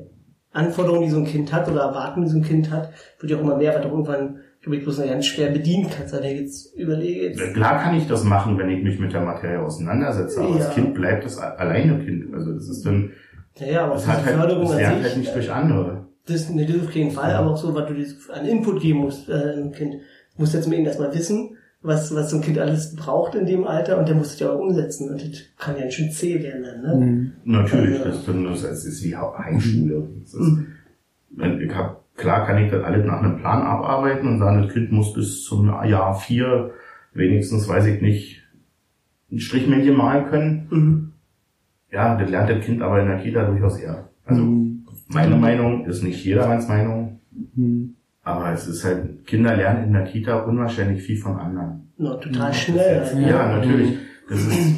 [0.52, 3.38] Anforderungen, die so ein Kind hat oder Erwartungen, die so ein Kind hat, wird ja
[3.38, 6.14] auch immer mehr, weil du irgendwann, glaube ich, bloß noch ganz schwer bedienen kannst.
[6.14, 9.22] Wenn ich jetzt überlege, jetzt, Klar kann ich das machen, wenn ich mich mit der
[9.22, 10.58] Materie auseinandersetze, aber Ja.
[10.58, 12.34] das Kind bleibt das alleine Kind.
[12.34, 13.12] Also das ist dann,
[13.58, 15.97] ja, ja, aber das hat halt, Förderung das lernt halt nicht äh, durch andere.
[16.28, 19.00] Das, ne, das auf jeden Fall, aber auch so, was du dir an Input geben
[19.00, 19.94] musst, äh, einem Kind.
[19.94, 23.46] Du musst jetzt mit ihm erstmal wissen, was, was so ein Kind alles braucht in
[23.46, 26.42] dem Alter und der muss es ja auch umsetzen und das kann ja schön zäh
[26.44, 27.06] werden dann, ne?
[27.06, 27.32] Hm.
[27.46, 28.06] Natürlich, Ja.
[28.06, 30.08] das, ist das ist wie Heimschule.
[30.22, 30.68] Das ist, Mhm.
[31.32, 34.74] wenn ich hab, klar kann ich das alles nach einem Plan abarbeiten und sagen, das
[34.74, 36.72] Kind muss bis zum Jahr vier
[37.14, 38.44] wenigstens, weiß ich nicht,
[39.32, 40.68] ein Strichmännchen malen können.
[40.70, 41.12] Mhm.
[41.92, 44.10] Ja, das lernt das Kind aber in der Kita durchaus eher.
[44.26, 44.67] Also Hm.
[45.08, 47.20] Meine Meinung ist nicht jedermanns Meinung,
[47.56, 47.96] Hm.
[48.24, 51.92] aber es ist halt, Kinder lernen in der Kita unwahrscheinlich viel von anderen.
[51.98, 53.02] No, total schnell.
[53.02, 53.30] halt, ne?
[53.30, 53.98] Ja, natürlich.
[54.30, 54.76] Das ist,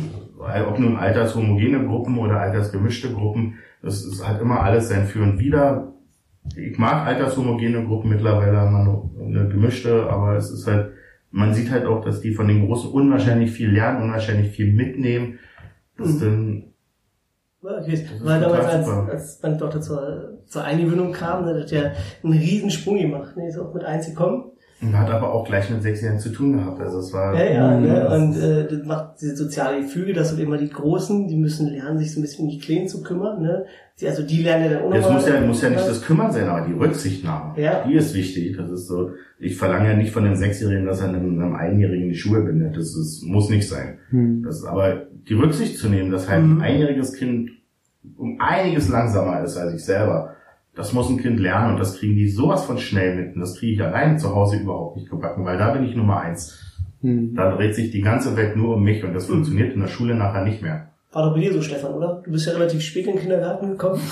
[0.67, 5.39] ob nun altershomogene Gruppen oder altersgemischte Gruppen, das ist halt immer alles sein Für und
[5.39, 5.93] Wider.
[6.55, 10.91] Ich mag altershomogene Gruppen mittlerweile, haben wir noch eine gemischte, aber es ist halt,
[11.31, 15.39] man sieht halt auch, dass die von den Großen unwahrscheinlich viel lernen, unwahrscheinlich viel mitnehmen.
[15.97, 16.19] Das Mhm.
[16.19, 16.63] dann,
[17.61, 18.07] Okay.
[18.21, 21.93] Weil damals, als, als meine Tochter zur, zur Eingewöhnung kam, ne, hat er
[22.23, 23.35] einen riesen Sprung gemacht.
[23.35, 24.51] Ne, ist auch mit eins gekommen.
[24.93, 26.79] Hat aber auch gleich mit sechs Jahren zu tun gehabt.
[26.79, 28.09] Also es war, Ja, ja, ne?
[28.09, 31.97] und äh, das macht diese soziale Gefüge, dass halt immer die Großen, die müssen lernen,
[31.99, 33.41] sich so ein bisschen um die Kleinen zu kümmern.
[33.41, 33.65] Ne?
[33.99, 36.31] Die, also die lernen ja dann Jetzt nochmal- muss ja, muss ja nicht das Kümmern
[36.31, 37.83] sein, aber die Rücksichtnahme, Ja.
[37.87, 38.55] die ist wichtig.
[38.57, 42.07] Das ist so, ich verlange ja nicht von einem Sechsjährigen, dass er einem, einem Einjährigen
[42.09, 42.77] die Schuhe bindet.
[42.77, 43.97] Das ist, muss nicht sein.
[44.11, 44.43] Hm.
[44.43, 46.61] Das ist aber die Rücksicht zu nehmen, dass halt Mhm.
[46.61, 47.51] ein einjähriges Kind
[48.17, 50.35] um einiges langsamer ist als ich selber.
[50.75, 53.35] Das muss ein Kind lernen und das kriegen die sowas von schnell mit.
[53.35, 56.21] Und das kriege ich allein zu Hause überhaupt nicht gebacken, weil da bin ich Nummer
[56.21, 56.57] eins.
[57.01, 57.33] Hm.
[57.35, 59.33] Da dreht sich die ganze Welt nur um mich und das Mhm.
[59.33, 60.89] funktioniert in der Schule nachher nicht mehr.
[61.11, 62.21] War doch bei dir so, Stefan, oder?
[62.23, 63.99] Du bist ja relativ spät in den Kindergarten gekommen.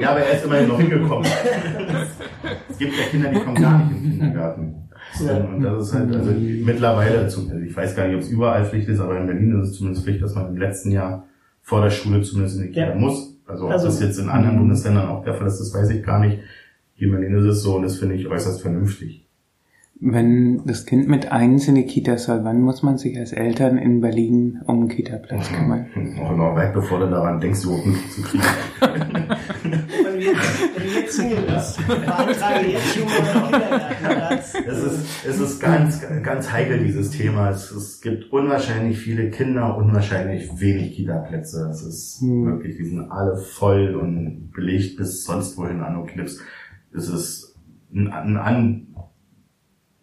[0.00, 1.24] Ja, aber er ist immerhin noch hingekommen.
[2.68, 4.74] es gibt ja Kinder, die kommen gar nicht in den Kindergarten.
[5.24, 5.36] Ja.
[5.36, 8.88] Und das ist halt, also mittlerweile, also ich weiß gar nicht, ob es überall Pflicht
[8.88, 11.26] ist, aber in Berlin ist es zumindest Pflicht, dass man im letzten Jahr
[11.60, 12.94] vor der Schule zumindest in die Kita Ja.
[12.96, 13.31] muss.
[13.52, 16.02] Also ob Also- das jetzt in anderen Bundesländern auch der Fall ist, das weiß ich
[16.02, 16.38] gar nicht.
[16.94, 19.26] Hier in Berlin ist es so und das finde ich äußerst vernünftig.
[20.04, 23.78] Wenn das Kind mit eins in die Kita soll, wann muss man sich als Eltern
[23.78, 25.86] in Berlin um einen Kita-Platz kümmern?
[25.94, 28.42] Noch, weit bevor du daran denkst, überhaupt einen zu kriegen.
[30.22, 34.54] Wenn du jetzt, wenn du jetzt Single bist, beantrage jetzt schon mal einen Kindergartenplatz.
[34.66, 37.50] Es ist, es ist ganz, ganz heikel, dieses Thema.
[37.50, 41.68] Es, es gibt unwahrscheinlich viele Kinder, unwahrscheinlich wenig Kita-Plätze.
[41.70, 42.46] Es ist Hm.
[42.46, 46.38] wirklich, die sind alle voll und belegt bis sonst wohin an und Knips.
[46.94, 47.56] Es ist
[47.94, 48.86] ein, ein an,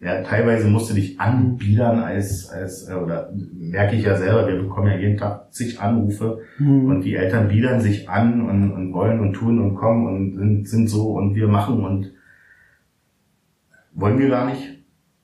[0.01, 4.61] ja, teilweise musst du dich anbiedern als, als, äh, oder merke ich ja selber, wir
[4.61, 6.85] bekommen ja jeden Tag zig Anrufe Hm.
[6.85, 10.67] und die Eltern biedern sich an und, und wollen und tun und kommen und sind,
[10.69, 12.11] sind so und wir machen und
[13.93, 14.77] wollen wir gar nicht.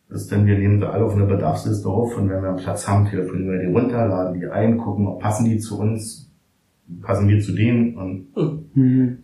[0.09, 2.87] Das ist dann, wir nehmen sie alle auf eine Bedarfsliste auf und wenn wir Platz
[2.87, 6.31] haben, telefonieren wir die runter, laden die ein, gucken, ob passen die zu uns,
[7.01, 8.27] passen wir zu denen und
[8.73, 9.19] Hm.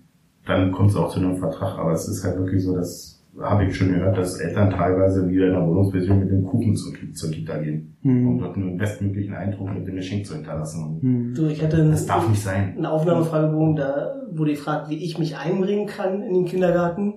[0.46, 1.78] dann kommt es auch zu einem Vertrag.
[1.78, 5.48] Aber es ist halt wirklich so, dass habe ich schon gehört, dass Eltern teilweise wieder
[5.48, 8.40] in der Wohnungsversion mit dem Kuchen zur, zur Kita gehen, um Hm.
[8.40, 10.84] dort einen bestmöglichen Eindruck mit dem Geschenk zu hinterlassen.
[10.84, 11.34] Und Hm.
[11.36, 12.74] Du, ich hatte einen, das darf nicht sein.
[12.76, 17.16] einen Aufnahmefragebogen, da wurde gefragt, wie ich mich einbringen kann in den Kindergarten.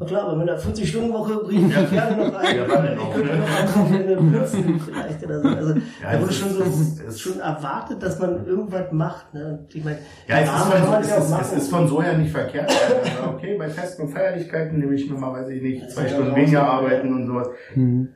[0.00, 2.56] Na klar, aber mit einer 40-Stunden-Woche bringt ja gerne noch ein.
[2.56, 3.38] Ja, noch, ich könnte ne?
[3.38, 5.48] noch einfach eine Kürzen vielleicht oder so.
[5.48, 9.58] Also, ja, da wurde schon so, ist, schon erwartet, dass man irgendwas macht, ne?
[9.58, 12.30] Und ich meine, ja, es, ist von, es, ist, es ist von so her nicht
[12.30, 12.70] verkehrt.
[12.70, 16.36] Also, okay, bei Festen und Feierlichkeiten nehme ich mir mal, weiß ich nicht, zwei Stunden
[16.36, 17.48] weniger arbeiten und sowas.
[17.74, 18.08] Mhm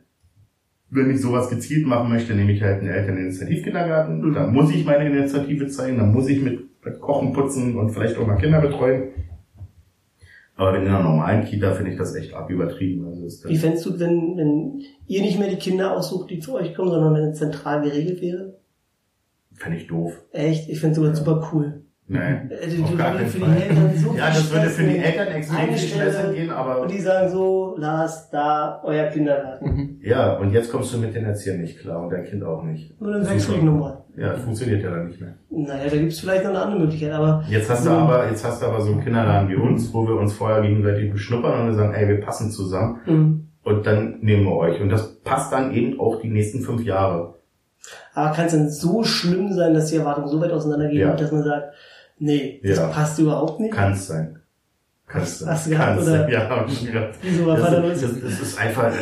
[0.94, 4.34] wenn ich sowas gezielt machen möchte, nehme ich halt einen Elterninitiativkindergarten.
[4.34, 6.68] Da muss ich meine Initiative zeigen, da muss ich mit
[7.00, 9.04] Kochen, Putzen und vielleicht auch mal Kinder betreuen.
[10.54, 13.06] Aber in einer normalen Kita finde ich das echt abübertrieben.
[13.06, 16.74] Also Wie fändest du, wenn, wenn ihr nicht mehr die Kinder aussucht, die zu euch
[16.74, 18.58] kommen, sondern wenn es zentral geregelt wäre?
[19.54, 20.22] Fände ich doof.
[20.30, 20.68] Echt?
[20.68, 21.16] Ich finde sogar ja.
[21.16, 21.84] super cool.
[22.12, 22.50] Nein.
[22.50, 23.54] Äh, du, du für Fall.
[23.56, 26.82] die Eltern so Ja, das würde für die Eltern extrem viel Stress gehen, aber.
[26.82, 29.64] Und die sagen so, Lars, da, euer Kindergarten.
[29.64, 29.98] Mhm.
[30.02, 33.00] Ja, und jetzt kommst du mit den Erziehern nicht klar und dein Kind auch nicht.
[33.00, 33.98] Nur dann wechsle ich nochmal.
[34.16, 35.34] Ja, das funktioniert ja dann nicht mehr.
[35.48, 37.44] Naja, da gibt es vielleicht noch eine andere Möglichkeit, aber.
[37.48, 40.16] Jetzt hast du aber, jetzt hast du aber so einen Kinderladen wie uns, wo wir
[40.16, 43.00] uns vorher gegenseitig beschnuppern und wir sagen, ey, wir passen zusammen.
[43.06, 43.48] Mhm.
[43.64, 44.80] Und dann nehmen wir euch.
[44.80, 47.34] Und das passt dann eben auch die nächsten fünf Jahre.
[48.14, 51.16] Aber kann es denn so schlimm sein, dass die Erwartungen so weit auseinandergehen, ja.
[51.16, 51.74] dass man sagt,
[52.18, 52.86] Nee, das ja.
[52.88, 53.72] passt überhaupt nicht.
[53.72, 54.38] Kann es sein.
[55.06, 55.46] Kannst du.
[55.46, 56.10] Hast du gehabt, oder?
[56.10, 56.28] Sein.
[56.30, 57.18] Ja, hab ich gehabt.
[57.22, 58.92] Wieso Vater das, das, das ist einfach,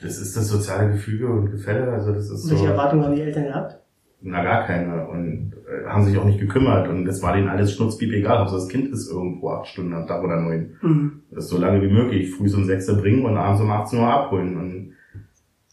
[0.00, 2.70] das ist das soziale Gefüge und Gefälle, also das ist Welche so.
[2.70, 3.78] Erwartungen haben die Eltern gehabt?
[4.22, 5.08] Na, gar keine.
[5.08, 6.88] Und äh, haben sich auch nicht gekümmert.
[6.88, 10.06] Und es war denen alles schnutzpiep egal, ob das Kind ist irgendwo acht Stunden am
[10.06, 10.76] Tag oder neun.
[10.80, 11.22] Mhm.
[11.30, 12.30] Das ist so lange wie möglich.
[12.30, 14.56] Früh um sechs bringen und abends um 18 Uhr abholen.
[14.56, 14.92] Und,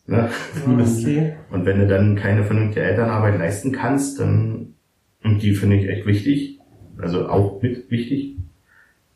[0.08, 0.30] ne?
[0.68, 1.34] Okay.
[1.52, 4.74] und wenn du dann keine vernünftige Elternarbeit leisten kannst, dann,
[5.24, 6.49] und die finde ich echt wichtig,
[7.02, 8.36] also auch mit wichtig.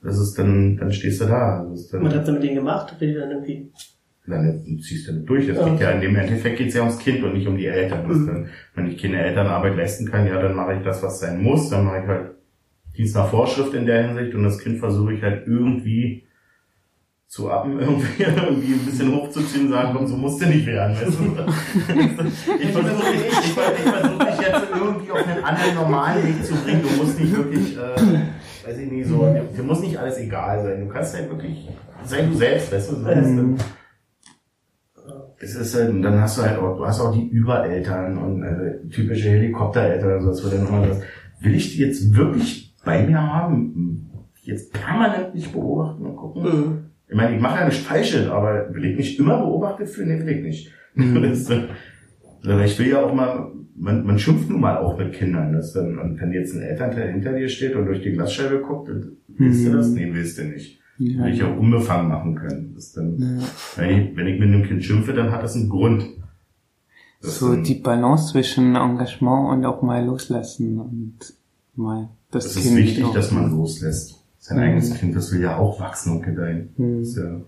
[0.02, 1.66] Das ist dann, dann stehst du da.
[1.92, 2.92] Dann, Was habt ihr mit denen gemacht?
[2.92, 3.70] Habt ihr die dann irgendwie?
[4.26, 5.48] Dann ziehst du durch.
[5.48, 7.66] Das geht ja, in dem Endeffekt geht es ja ums Kind und nicht um die
[7.66, 8.08] Eltern.
[8.08, 8.28] Mhm.
[8.28, 11.70] Dann, wenn ich keine Elternarbeit leisten kann, ja, dann mache ich das, was sein muss.
[11.70, 12.32] Dann mache ich halt
[12.98, 16.24] Dienst nach Vorschrift in der Hinsicht und das Kind versuche ich halt irgendwie
[17.34, 20.96] zu appen, irgendwie, irgendwie ein bisschen hochzuziehen und sagen, komm, so musst du nicht werden.
[20.96, 22.62] Weißt du?
[22.62, 26.54] ich versuche dich, ich, ich versuch dich jetzt irgendwie auf einen anderen normalen Weg zu
[26.54, 26.84] bringen.
[26.84, 30.82] Du musst nicht wirklich, äh, weiß ich nicht, so, dir muss nicht alles egal sein.
[30.82, 31.68] Du kannst halt wirklich,
[32.04, 33.56] sei du selbst, weißt du, weißt du.
[35.40, 38.88] Es ist halt, dann hast du halt auch, du hast auch die Übereltern und äh,
[38.90, 41.02] typische Helikoptereltern und so, das wird dann nochmal das.
[41.42, 44.12] Will ich die jetzt wirklich bei mir haben?
[44.44, 46.44] Jetzt permanent nicht beobachten und gucken?
[46.44, 46.83] Mhm
[47.14, 50.18] ich meine, ich mache ja nicht falsch, aber will ich mich immer beobachtet fühlen?
[50.18, 50.72] Nee, will ich nicht.
[50.96, 51.22] Mhm.
[52.46, 55.54] Das, äh, ich will ja auch mal, man, man schimpft nun mal auch mit Kindern.
[55.54, 58.90] Das dann, und wenn jetzt ein Elternteil hinter dir steht und durch die Glasscheibe guckt,
[59.28, 59.66] willst mhm.
[59.66, 59.90] du das?
[59.92, 60.80] Nee, willst du nicht.
[60.98, 61.24] Ja.
[61.24, 62.74] Will ich auch unbefangen machen können.
[62.74, 63.48] Das dann, ja.
[63.78, 66.06] wenn, ich, wenn ich mit einem Kind schimpfe, dann hat das einen Grund.
[67.22, 71.34] Das so die Balance zwischen Engagement und auch mal loslassen und
[71.76, 72.66] mal das, das Kind.
[72.66, 74.64] ist wichtig, dass man loslässt sein mhm.
[74.64, 76.74] eigenes Kind, das will ja auch wachsen und gedeihen.
[76.76, 77.04] Mhm.
[77.04, 77.42] Ja,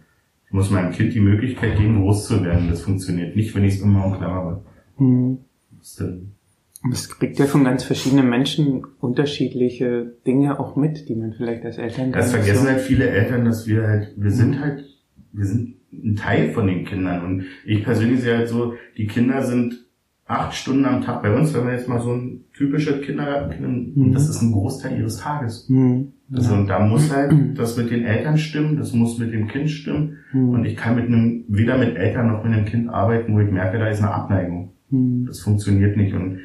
[0.48, 2.70] ich muss meinem Kind die Möglichkeit geben, groß zu werden.
[2.70, 4.64] Das funktioniert nicht, wenn ich es immer umklammere.
[4.98, 5.40] Mhm.
[5.82, 11.78] Es kriegt ja von ganz verschiedenen Menschen unterschiedliche Dinge auch mit, die man vielleicht als
[11.78, 12.14] Eltern.
[12.14, 12.70] Das vergessen so.
[12.70, 14.86] halt viele Eltern, dass wir halt, wir sind halt,
[15.34, 17.26] wir sind ein Teil von den Kindern.
[17.26, 19.86] Und ich persönlich sehe halt so, die Kinder sind
[20.26, 24.14] acht Stunden am Tag bei uns, wenn wir jetzt mal so ein typischer Kindergarten, mhm.
[24.14, 25.68] das ist ein Großteil ihres Tages.
[25.68, 26.14] Mhm.
[26.34, 29.70] Also und da muss halt das mit den Eltern stimmen, das muss mit dem Kind
[29.70, 30.18] stimmen.
[30.34, 30.50] Mhm.
[30.50, 33.52] Und ich kann mit einem, weder mit Eltern noch mit einem Kind arbeiten, wo ich
[33.52, 34.74] merke, da ist eine Abneigung.
[34.90, 35.26] Mhm.
[35.28, 36.16] Das funktioniert nicht.
[36.16, 36.40] Und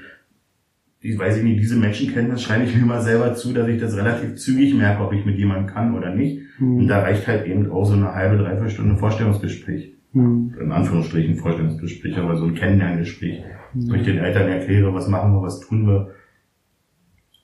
[1.01, 3.69] ich weiß ich nicht, diese Menschen kennen das, scheine ich mir mal selber zu, dass
[3.69, 6.41] ich das relativ zügig merke, ob ich mit jemandem kann oder nicht.
[6.59, 6.81] Mhm.
[6.81, 9.95] Und da reicht halt eben auch so eine halbe, dreiviertel Stunde Vorstellungsgespräch.
[10.13, 10.57] Mhm.
[10.61, 13.91] In Anführungsstrichen Vorstellungsgespräch, aber so ein Kennenlerngespräch, mhm.
[13.91, 16.11] wo ich den Eltern erkläre, was machen wir, was tun wir,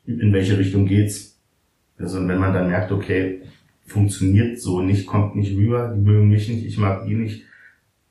[0.05, 1.36] in welche Richtung geht's
[1.98, 3.42] also wenn man dann merkt, okay,
[3.87, 7.44] funktioniert so nicht, kommt nicht rüber, die mögen mich nicht, ich mag die nicht,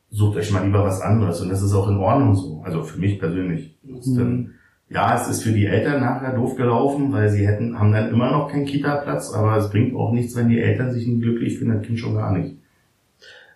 [0.10, 1.41] sucht euch mal lieber was anderes.
[1.41, 2.62] Und das ist auch in Ordnung so.
[2.63, 3.78] Also für mich persönlich.
[3.84, 4.17] Mhm.
[4.17, 4.52] Dann,
[4.89, 8.32] ja, es ist für die Eltern nachher doof gelaufen, weil sie hätten, haben dann immer
[8.32, 11.76] noch keinen Kita-Platz, aber es bringt auch nichts, wenn die Eltern sich nicht glücklich finden,
[11.76, 12.56] das Kind schon gar nicht.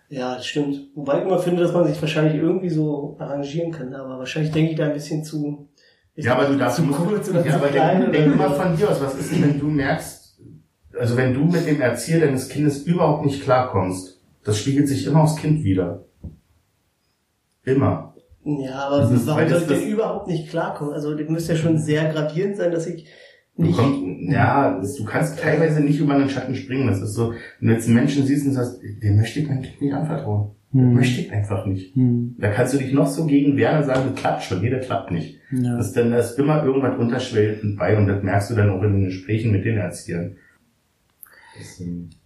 [0.08, 0.88] Ja, das stimmt.
[0.96, 4.72] Wobei ich immer finde, dass man sich wahrscheinlich irgendwie so arrangieren kann, aber wahrscheinlich denke
[4.72, 5.68] ich da ein bisschen zu,
[6.16, 8.90] ja, aber du darfst zu kurz oder ja, zu aber denk, denk mal von dir
[8.90, 10.19] aus, was ist denn, wenn du merkst,
[11.00, 15.22] also wenn du mit dem Erzieher deines Kindes überhaupt nicht klarkommst, das spiegelt sich immer
[15.22, 16.04] aufs Kind wieder.
[17.64, 18.14] Immer.
[18.44, 20.92] Ja, aber das ist, warum soll ich denn überhaupt nicht klarkommen?
[20.92, 23.06] Also das müsste ja schon sehr gravierend sein, dass ich
[23.56, 23.78] nicht...
[23.78, 26.86] Du kommst, ja, das, du kannst teilweise nicht über einen Schatten springen.
[26.86, 29.62] Das ist so, wenn du jetzt einen Menschen siehst und sagst, dem möchte ich mein
[29.62, 30.52] Kind nicht anvertrauen.
[30.72, 30.94] Hm.
[30.94, 31.94] Möchte ich einfach nicht.
[31.96, 32.36] Hm.
[32.38, 34.86] Da kannst du dich noch so gegen wehren und sagen, das klappt schon, nee, das
[34.86, 35.38] klappt nicht.
[35.50, 35.76] Ja.
[35.76, 38.92] Das, dann, da ist immer irgendwas unterschwellig bei und das merkst du dann auch in
[38.92, 40.36] den Gesprächen mit den Erziehern.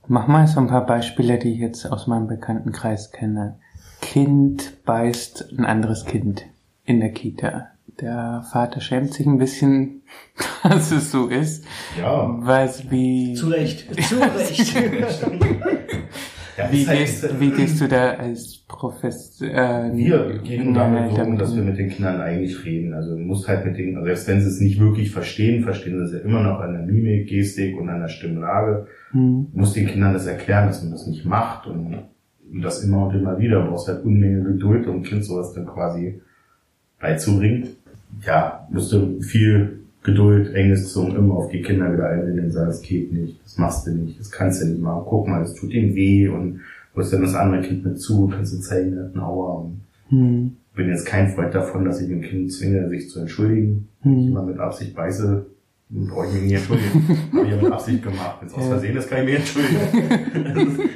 [0.07, 3.59] Mach mal so ein paar Beispiele, die ich jetzt aus meinem Bekanntenkreis kenne.
[4.01, 6.47] Kind beißt ein anderes Kind
[6.85, 7.68] in der Kita.
[8.01, 10.03] Der Vater schämt sich ein bisschen,
[10.62, 11.64] dass es so ist.
[11.99, 12.29] Ja.
[12.44, 13.35] Weiß wie.
[13.35, 13.87] Zu Recht.
[14.03, 15.25] Zu Recht.
[16.57, 19.49] Ja, Wie halt- gehst, wie gehst du da als Professor?
[19.49, 22.95] Äh, Wir gehen damit um, damit dass wir mit den Kindern eigentlich reden.
[22.95, 25.99] Also du musst halt mit denen, also selbst wenn sie es nicht wirklich verstehen, verstehen
[25.99, 28.87] sie es ja immer noch an der Mimik, Gestik und an der Stimmlage.
[29.11, 29.49] Hm.
[29.53, 31.99] Du musst den Kindern das erklären, dass man das nicht macht und,
[32.53, 33.62] und das immer und immer wieder.
[33.64, 36.21] Du brauchst halt Unmenge Geduld, um Kind sowas dann quasi
[37.01, 37.69] beizubringen.
[38.25, 42.69] Ja, musst du viel Geduld, enges Zungen immer auf die Kinder wieder einreden und sagen,
[42.71, 45.03] es geht nicht, das machst du nicht, das kannst du nicht machen.
[45.07, 46.61] Guck mal, das tut ihm weh und
[46.95, 49.67] holst dann das andere Kind mit zu, kannst du zeigen, er hat einen Aua
[50.11, 50.53] Hm.
[50.77, 53.88] bin jetzt kein Freund davon, dass ich dem Kind zwinge, sich zu entschuldigen.
[54.03, 54.33] Wenn ich Hm.
[54.35, 55.47] mal mit Absicht beiße,
[55.88, 57.19] dann brauche ich mich nicht entschuldigen.
[57.33, 58.37] Habe ich ja mit Absicht gemacht.
[58.40, 58.69] Wenn es aus.
[58.69, 60.90] Versehen ist, kann ich mich entschuldigen.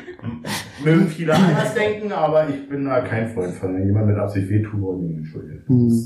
[0.85, 3.75] Mögen viele anders denken, aber ich bin da kein Freund von.
[3.75, 6.03] Wenn jemand mit Absicht wehtut, brauche ich mich entschuldigen.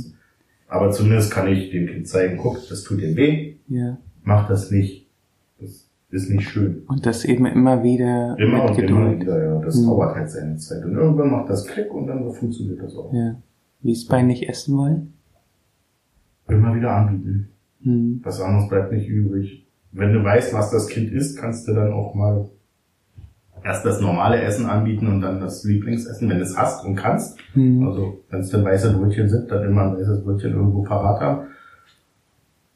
[0.73, 0.77] Mhm.
[0.79, 3.99] ist- Aber zumindest kann ich dem Kind zeigen, guck, das tut dir weh, Ja.
[4.25, 5.07] mach das nicht.
[5.61, 6.83] Das ist nicht schön.
[6.89, 9.21] Und das eben immer wieder Immer mit und immer Geduld.
[9.23, 9.61] wieder, ja.
[9.61, 9.87] Das Mhm.
[9.87, 10.85] dauert halt seine Zeit.
[10.85, 13.13] Und irgendwann macht das Klick und dann funktioniert das auch.
[13.15, 13.37] Ja.
[13.81, 15.15] Wie es bei nicht essen wollen?
[16.49, 17.49] Immer wieder anbieten.
[17.83, 18.21] Hm.
[18.23, 19.67] Was anderes bleibt nicht übrig.
[19.93, 22.49] Wenn du weißt, was das Kind isst, kannst du dann auch mal
[23.65, 27.39] erst das normale Essen anbieten und dann das Lieblingsessen, wenn du es hast und kannst.
[27.55, 27.87] Hm.
[27.87, 31.47] Also, wenn es dann weiße Brötchen sind, dann immer ein weißes Brötchen irgendwo parat haben.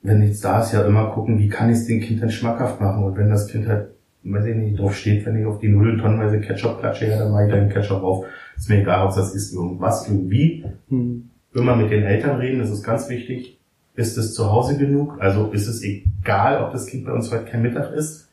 [0.03, 2.81] Wenn nichts da ist, ja immer gucken, wie kann ich es dem Kind dann schmackhaft
[2.81, 3.05] machen.
[3.05, 3.89] Und wenn das Kind halt,
[4.23, 7.33] weiß ich nicht, drauf steht, wenn ich auf die Nudeln tonnenweise Ketchup klatsche, ja, dann
[7.33, 8.25] mache ich da den Ketchup drauf.
[8.57, 11.31] Ist mir egal, ob das ist irgendwas, irgendwie Hm.
[11.55, 13.59] immer mit den Eltern reden, das ist ganz wichtig.
[13.97, 15.17] Ist es zu Hause genug?
[15.21, 18.26] Also ist es egal, ob das Kind bei uns heute kein Mittag isst?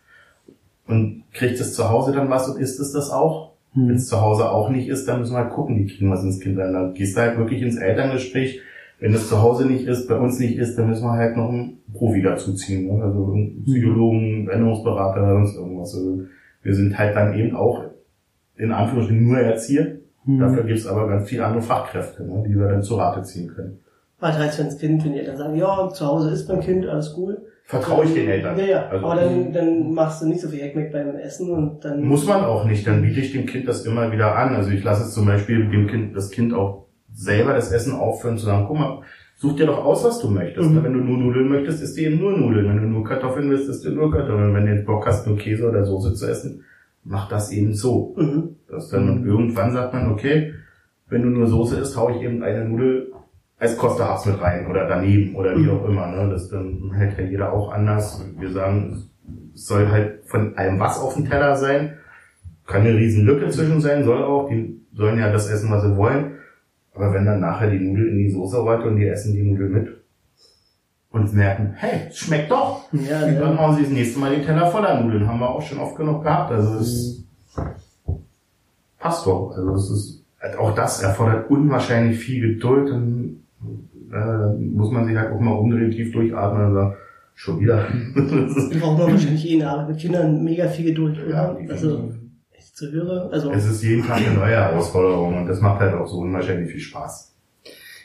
[0.88, 3.54] Und kriegt es zu Hause dann was und isst es das auch?
[3.74, 3.96] Wenn Hm.
[3.96, 6.24] es zu Hause auch nicht ist, dann müssen wir halt gucken, wie kriegen wir es
[6.24, 6.74] ins Kind rein.
[6.74, 8.62] Dann gehst du halt wirklich ins Elterngespräch.
[9.00, 11.50] Wenn es zu Hause nicht ist, bei uns nicht ist, dann müssen wir halt noch
[11.50, 12.86] einen Profi dazuziehen.
[12.86, 13.04] Ne?
[13.04, 15.96] Also einen Psychologen, Ernährungsberater, sonst irgendwas.
[15.96, 16.22] Also
[16.62, 17.84] wir sind halt dann eben auch
[18.56, 19.98] in Anführungsstrichen nur Erzieher.
[20.26, 20.40] Hm.
[20.40, 23.80] Dafür gibt's aber ganz viele andere Fachkräfte, ne, die wir dann zu Rate ziehen können.
[24.20, 26.86] Was heißt, wenn das Kind, wenn die Eltern sagen, ja, zu Hause ist beim Kind,
[26.86, 27.42] alles cool.
[27.66, 28.58] Vertraue ich den Eltern.
[28.58, 28.88] Ja, ja.
[28.88, 32.04] Also, aber dann, dann machst du nicht so viel Heckmeck beim Essen und dann.
[32.04, 34.56] Muss man auch nicht, dann biete ich dem Kind das immer wieder an.
[34.56, 38.38] Also ich lasse es zum Beispiel dem Kind, das Kind auch selber das Essen aufführen,
[38.38, 39.02] zu sagen, guck mal,
[39.38, 40.70] such dir doch aus, was du möchtest.
[40.70, 40.84] Mhm.
[40.84, 42.68] Wenn du nur Nudeln möchtest, isst du eben nur Nudeln.
[42.68, 44.54] Wenn du nur Kartoffeln willst, isst du nur Kartoffeln.
[44.54, 46.66] Wenn du jetzt Bock hast, nur Käse oder Soße zu essen,
[47.04, 48.14] mach das eben so.
[48.18, 48.56] Mhm.
[48.70, 50.54] Das dann und irgendwann sagt man, okay,
[51.08, 53.14] wenn du nur Soße isst, hau ich eben eine Nudel
[53.60, 55.70] als Kosterhaps mit rein oder daneben oder wie Mhm.
[55.72, 56.08] auch immer.
[56.08, 56.30] Ne?
[56.30, 58.24] Das dann hält ja jeder auch anders.
[58.38, 59.04] Wir sagen,
[59.54, 61.98] es soll halt von allem was auf dem Teller sein.
[62.66, 64.50] Kann eine riesen Lücke zwischen sein, soll auch.
[64.50, 66.34] Die sollen ja das essen, was sie wollen.
[66.96, 69.70] Aber wenn dann nachher die Nudel in die Soße rollt und die essen die Nudel
[69.70, 69.88] mit
[71.12, 73.58] und merken, hey, es schmeckt doch, Ja, dann ja.
[73.58, 75.28] hauen sie das nächste Mal den Teller voller Nudeln.
[75.28, 76.52] Haben wir auch schon oft genug gehabt.
[76.52, 77.24] Also es
[79.00, 79.52] passt doch.
[79.56, 80.26] Also es ist,
[80.58, 82.92] auch das erfordert unwahrscheinlich viel Geduld.
[82.92, 83.43] Und,
[84.14, 86.96] äh, muss man sich halt auch mal umdrehen, tief durchatmen und sagen,
[87.36, 87.88] schon wieder.
[88.16, 91.60] Die braucht man wahrscheinlich eh in der Arbeit mit Kindern mega viel Geduld, Ja, oder?
[91.60, 91.72] definitiv.
[91.72, 92.14] Also,
[92.58, 95.94] ich zu höre, also, es ist jeden Tag eine neue Herausforderung und das macht halt
[95.94, 97.34] auch so unwahrscheinlich viel Spaß.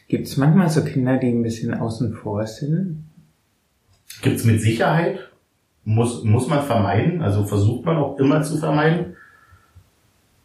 [0.09, 3.05] Gibt es manchmal so Kinder, die ein bisschen außen vor sind?
[4.23, 5.21] Gibt's mit Sicherheit.
[5.85, 9.17] Muss, muss man vermeiden, also versucht man auch immer zu vermeiden.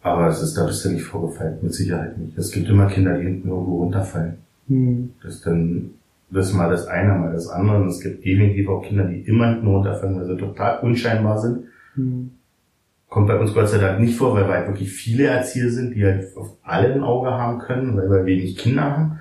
[0.02, 2.38] Aber es ist, da bist du nicht vorgefallen, mit Sicherheit nicht.
[2.38, 4.36] Es gibt immer Kinder, die hinten irgendwo runterfallen.
[4.68, 5.12] Hm.
[5.24, 5.92] Das ist dann,
[6.30, 7.82] das ist mal das eine, mal das andere.
[7.82, 11.66] Und es gibt definitiv auch Kinder, die immer hinten runterfallen, weil sie total unscheinbar sind.
[11.96, 12.32] Hm.
[13.10, 15.94] Kommt bei uns Gott sei Dank nicht vor, weil wir halt wirklich viele Erzieher sind,
[15.94, 19.20] die halt auf alle ein Auge haben können, weil wir wenig Kinder haben.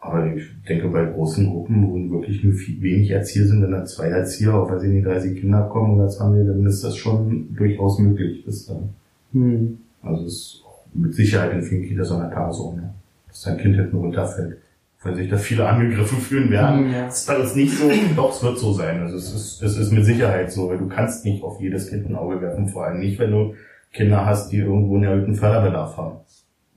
[0.00, 3.84] Aber ich denke, bei großen Gruppen, wo wirklich nur viel, wenig Erzieher sind, wenn da
[3.84, 7.54] zwei Erzieher auf, weiß ich nicht, 30 Kinder kommen oder 20, dann ist das schon
[7.54, 8.42] durchaus möglich.
[8.44, 8.90] Das dann,
[9.32, 9.78] Hm.
[10.02, 12.90] also es ist mit Sicherheit in vielen Kitas an der Tagesordnung,
[13.28, 14.58] dass dein Kind hinten runterfällt.
[15.04, 17.06] Wenn sich da viele angegriffen fühlen werden, Ja.
[17.06, 19.00] das ist bei uns nicht so, doch, es wird so sein.
[19.00, 22.08] Also es ist, es ist mit Sicherheit so, weil du kannst nicht auf jedes Kind
[22.08, 23.54] ein Auge werfen, vor allem nicht, wenn du
[23.92, 26.16] Kinder hast, die irgendwo einen erhöhten Förderbedarf haben.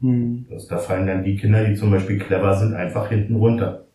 [0.02, 0.46] Hm.
[0.50, 3.86] Das, da fallen dann die Kinder, die zum Beispiel clever sind, einfach hinten runter.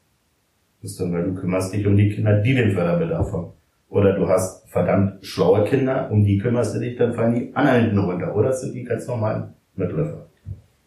[0.81, 3.49] Das ist dann, weil du kümmerst dich um die Kinder, die den Förderbedarf haben.
[3.91, 7.81] Oder du hast verdammt schlaue Kinder, um die kümmerst du dich, dann fallen die anderen
[7.83, 8.35] hinten runter.
[8.37, 10.27] Oder es sind die ganz normalen Mitläufer.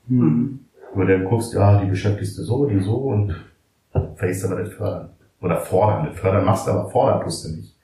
[0.08, 0.60] Hm.
[0.94, 3.36] Wo du dann guckst, ja, die beschäftigst du so, die so und
[4.16, 5.10] vergisst aber das Fördern.
[5.41, 6.08] Oder fordern.
[6.08, 7.76] Das Fördern machst du, aber fordern tust du nicht.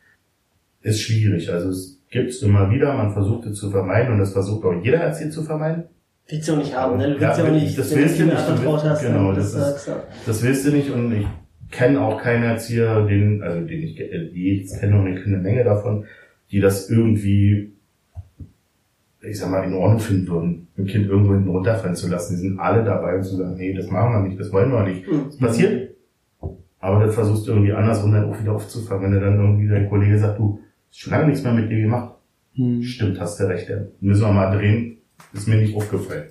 [0.81, 1.51] Ist schwierig.
[1.51, 4.97] Also es, gibt's immer wieder, man versucht es zu vermeiden und das versucht auch jeder
[4.99, 5.83] Erzieher zu vermeiden.
[6.27, 7.13] Willst du auch nicht haben, ne?
[7.13, 9.51] Du willst ja, auch nicht, das willst du nicht, du anvertraut willst- hast, genau, das
[9.51, 9.91] sagst du,
[10.25, 11.27] Das willst du nicht und ich
[11.71, 15.35] kenne auch keinen Erzieher, den, also den ich, äh, die ich kenne und ich kenne
[15.37, 16.05] eine Menge davon,
[16.51, 17.73] die das irgendwie,
[19.21, 22.35] ich sag mal, in Ordnung finden würden, ein Kind irgendwo hinten runterfallen zu lassen.
[22.35, 24.83] Die sind alle dabei und zu sagen, nee, das machen wir nicht, das wollen wir
[24.83, 25.07] nicht.
[25.07, 25.25] Mhm.
[25.25, 25.95] Das passiert.
[26.79, 29.89] Aber das versuchst du irgendwie andersrum dann auch wieder aufzufangen, wenn du dann irgendwie dein
[29.89, 32.15] Kollege sagt, du, hast schon lange nichts mehr mit dir gemacht.
[32.53, 32.81] Hm.
[32.81, 33.77] Stimmt, hast du recht, ja.
[33.99, 34.97] Müssen wir mal drehen,
[35.33, 36.29] ist mir nicht aufgefallen.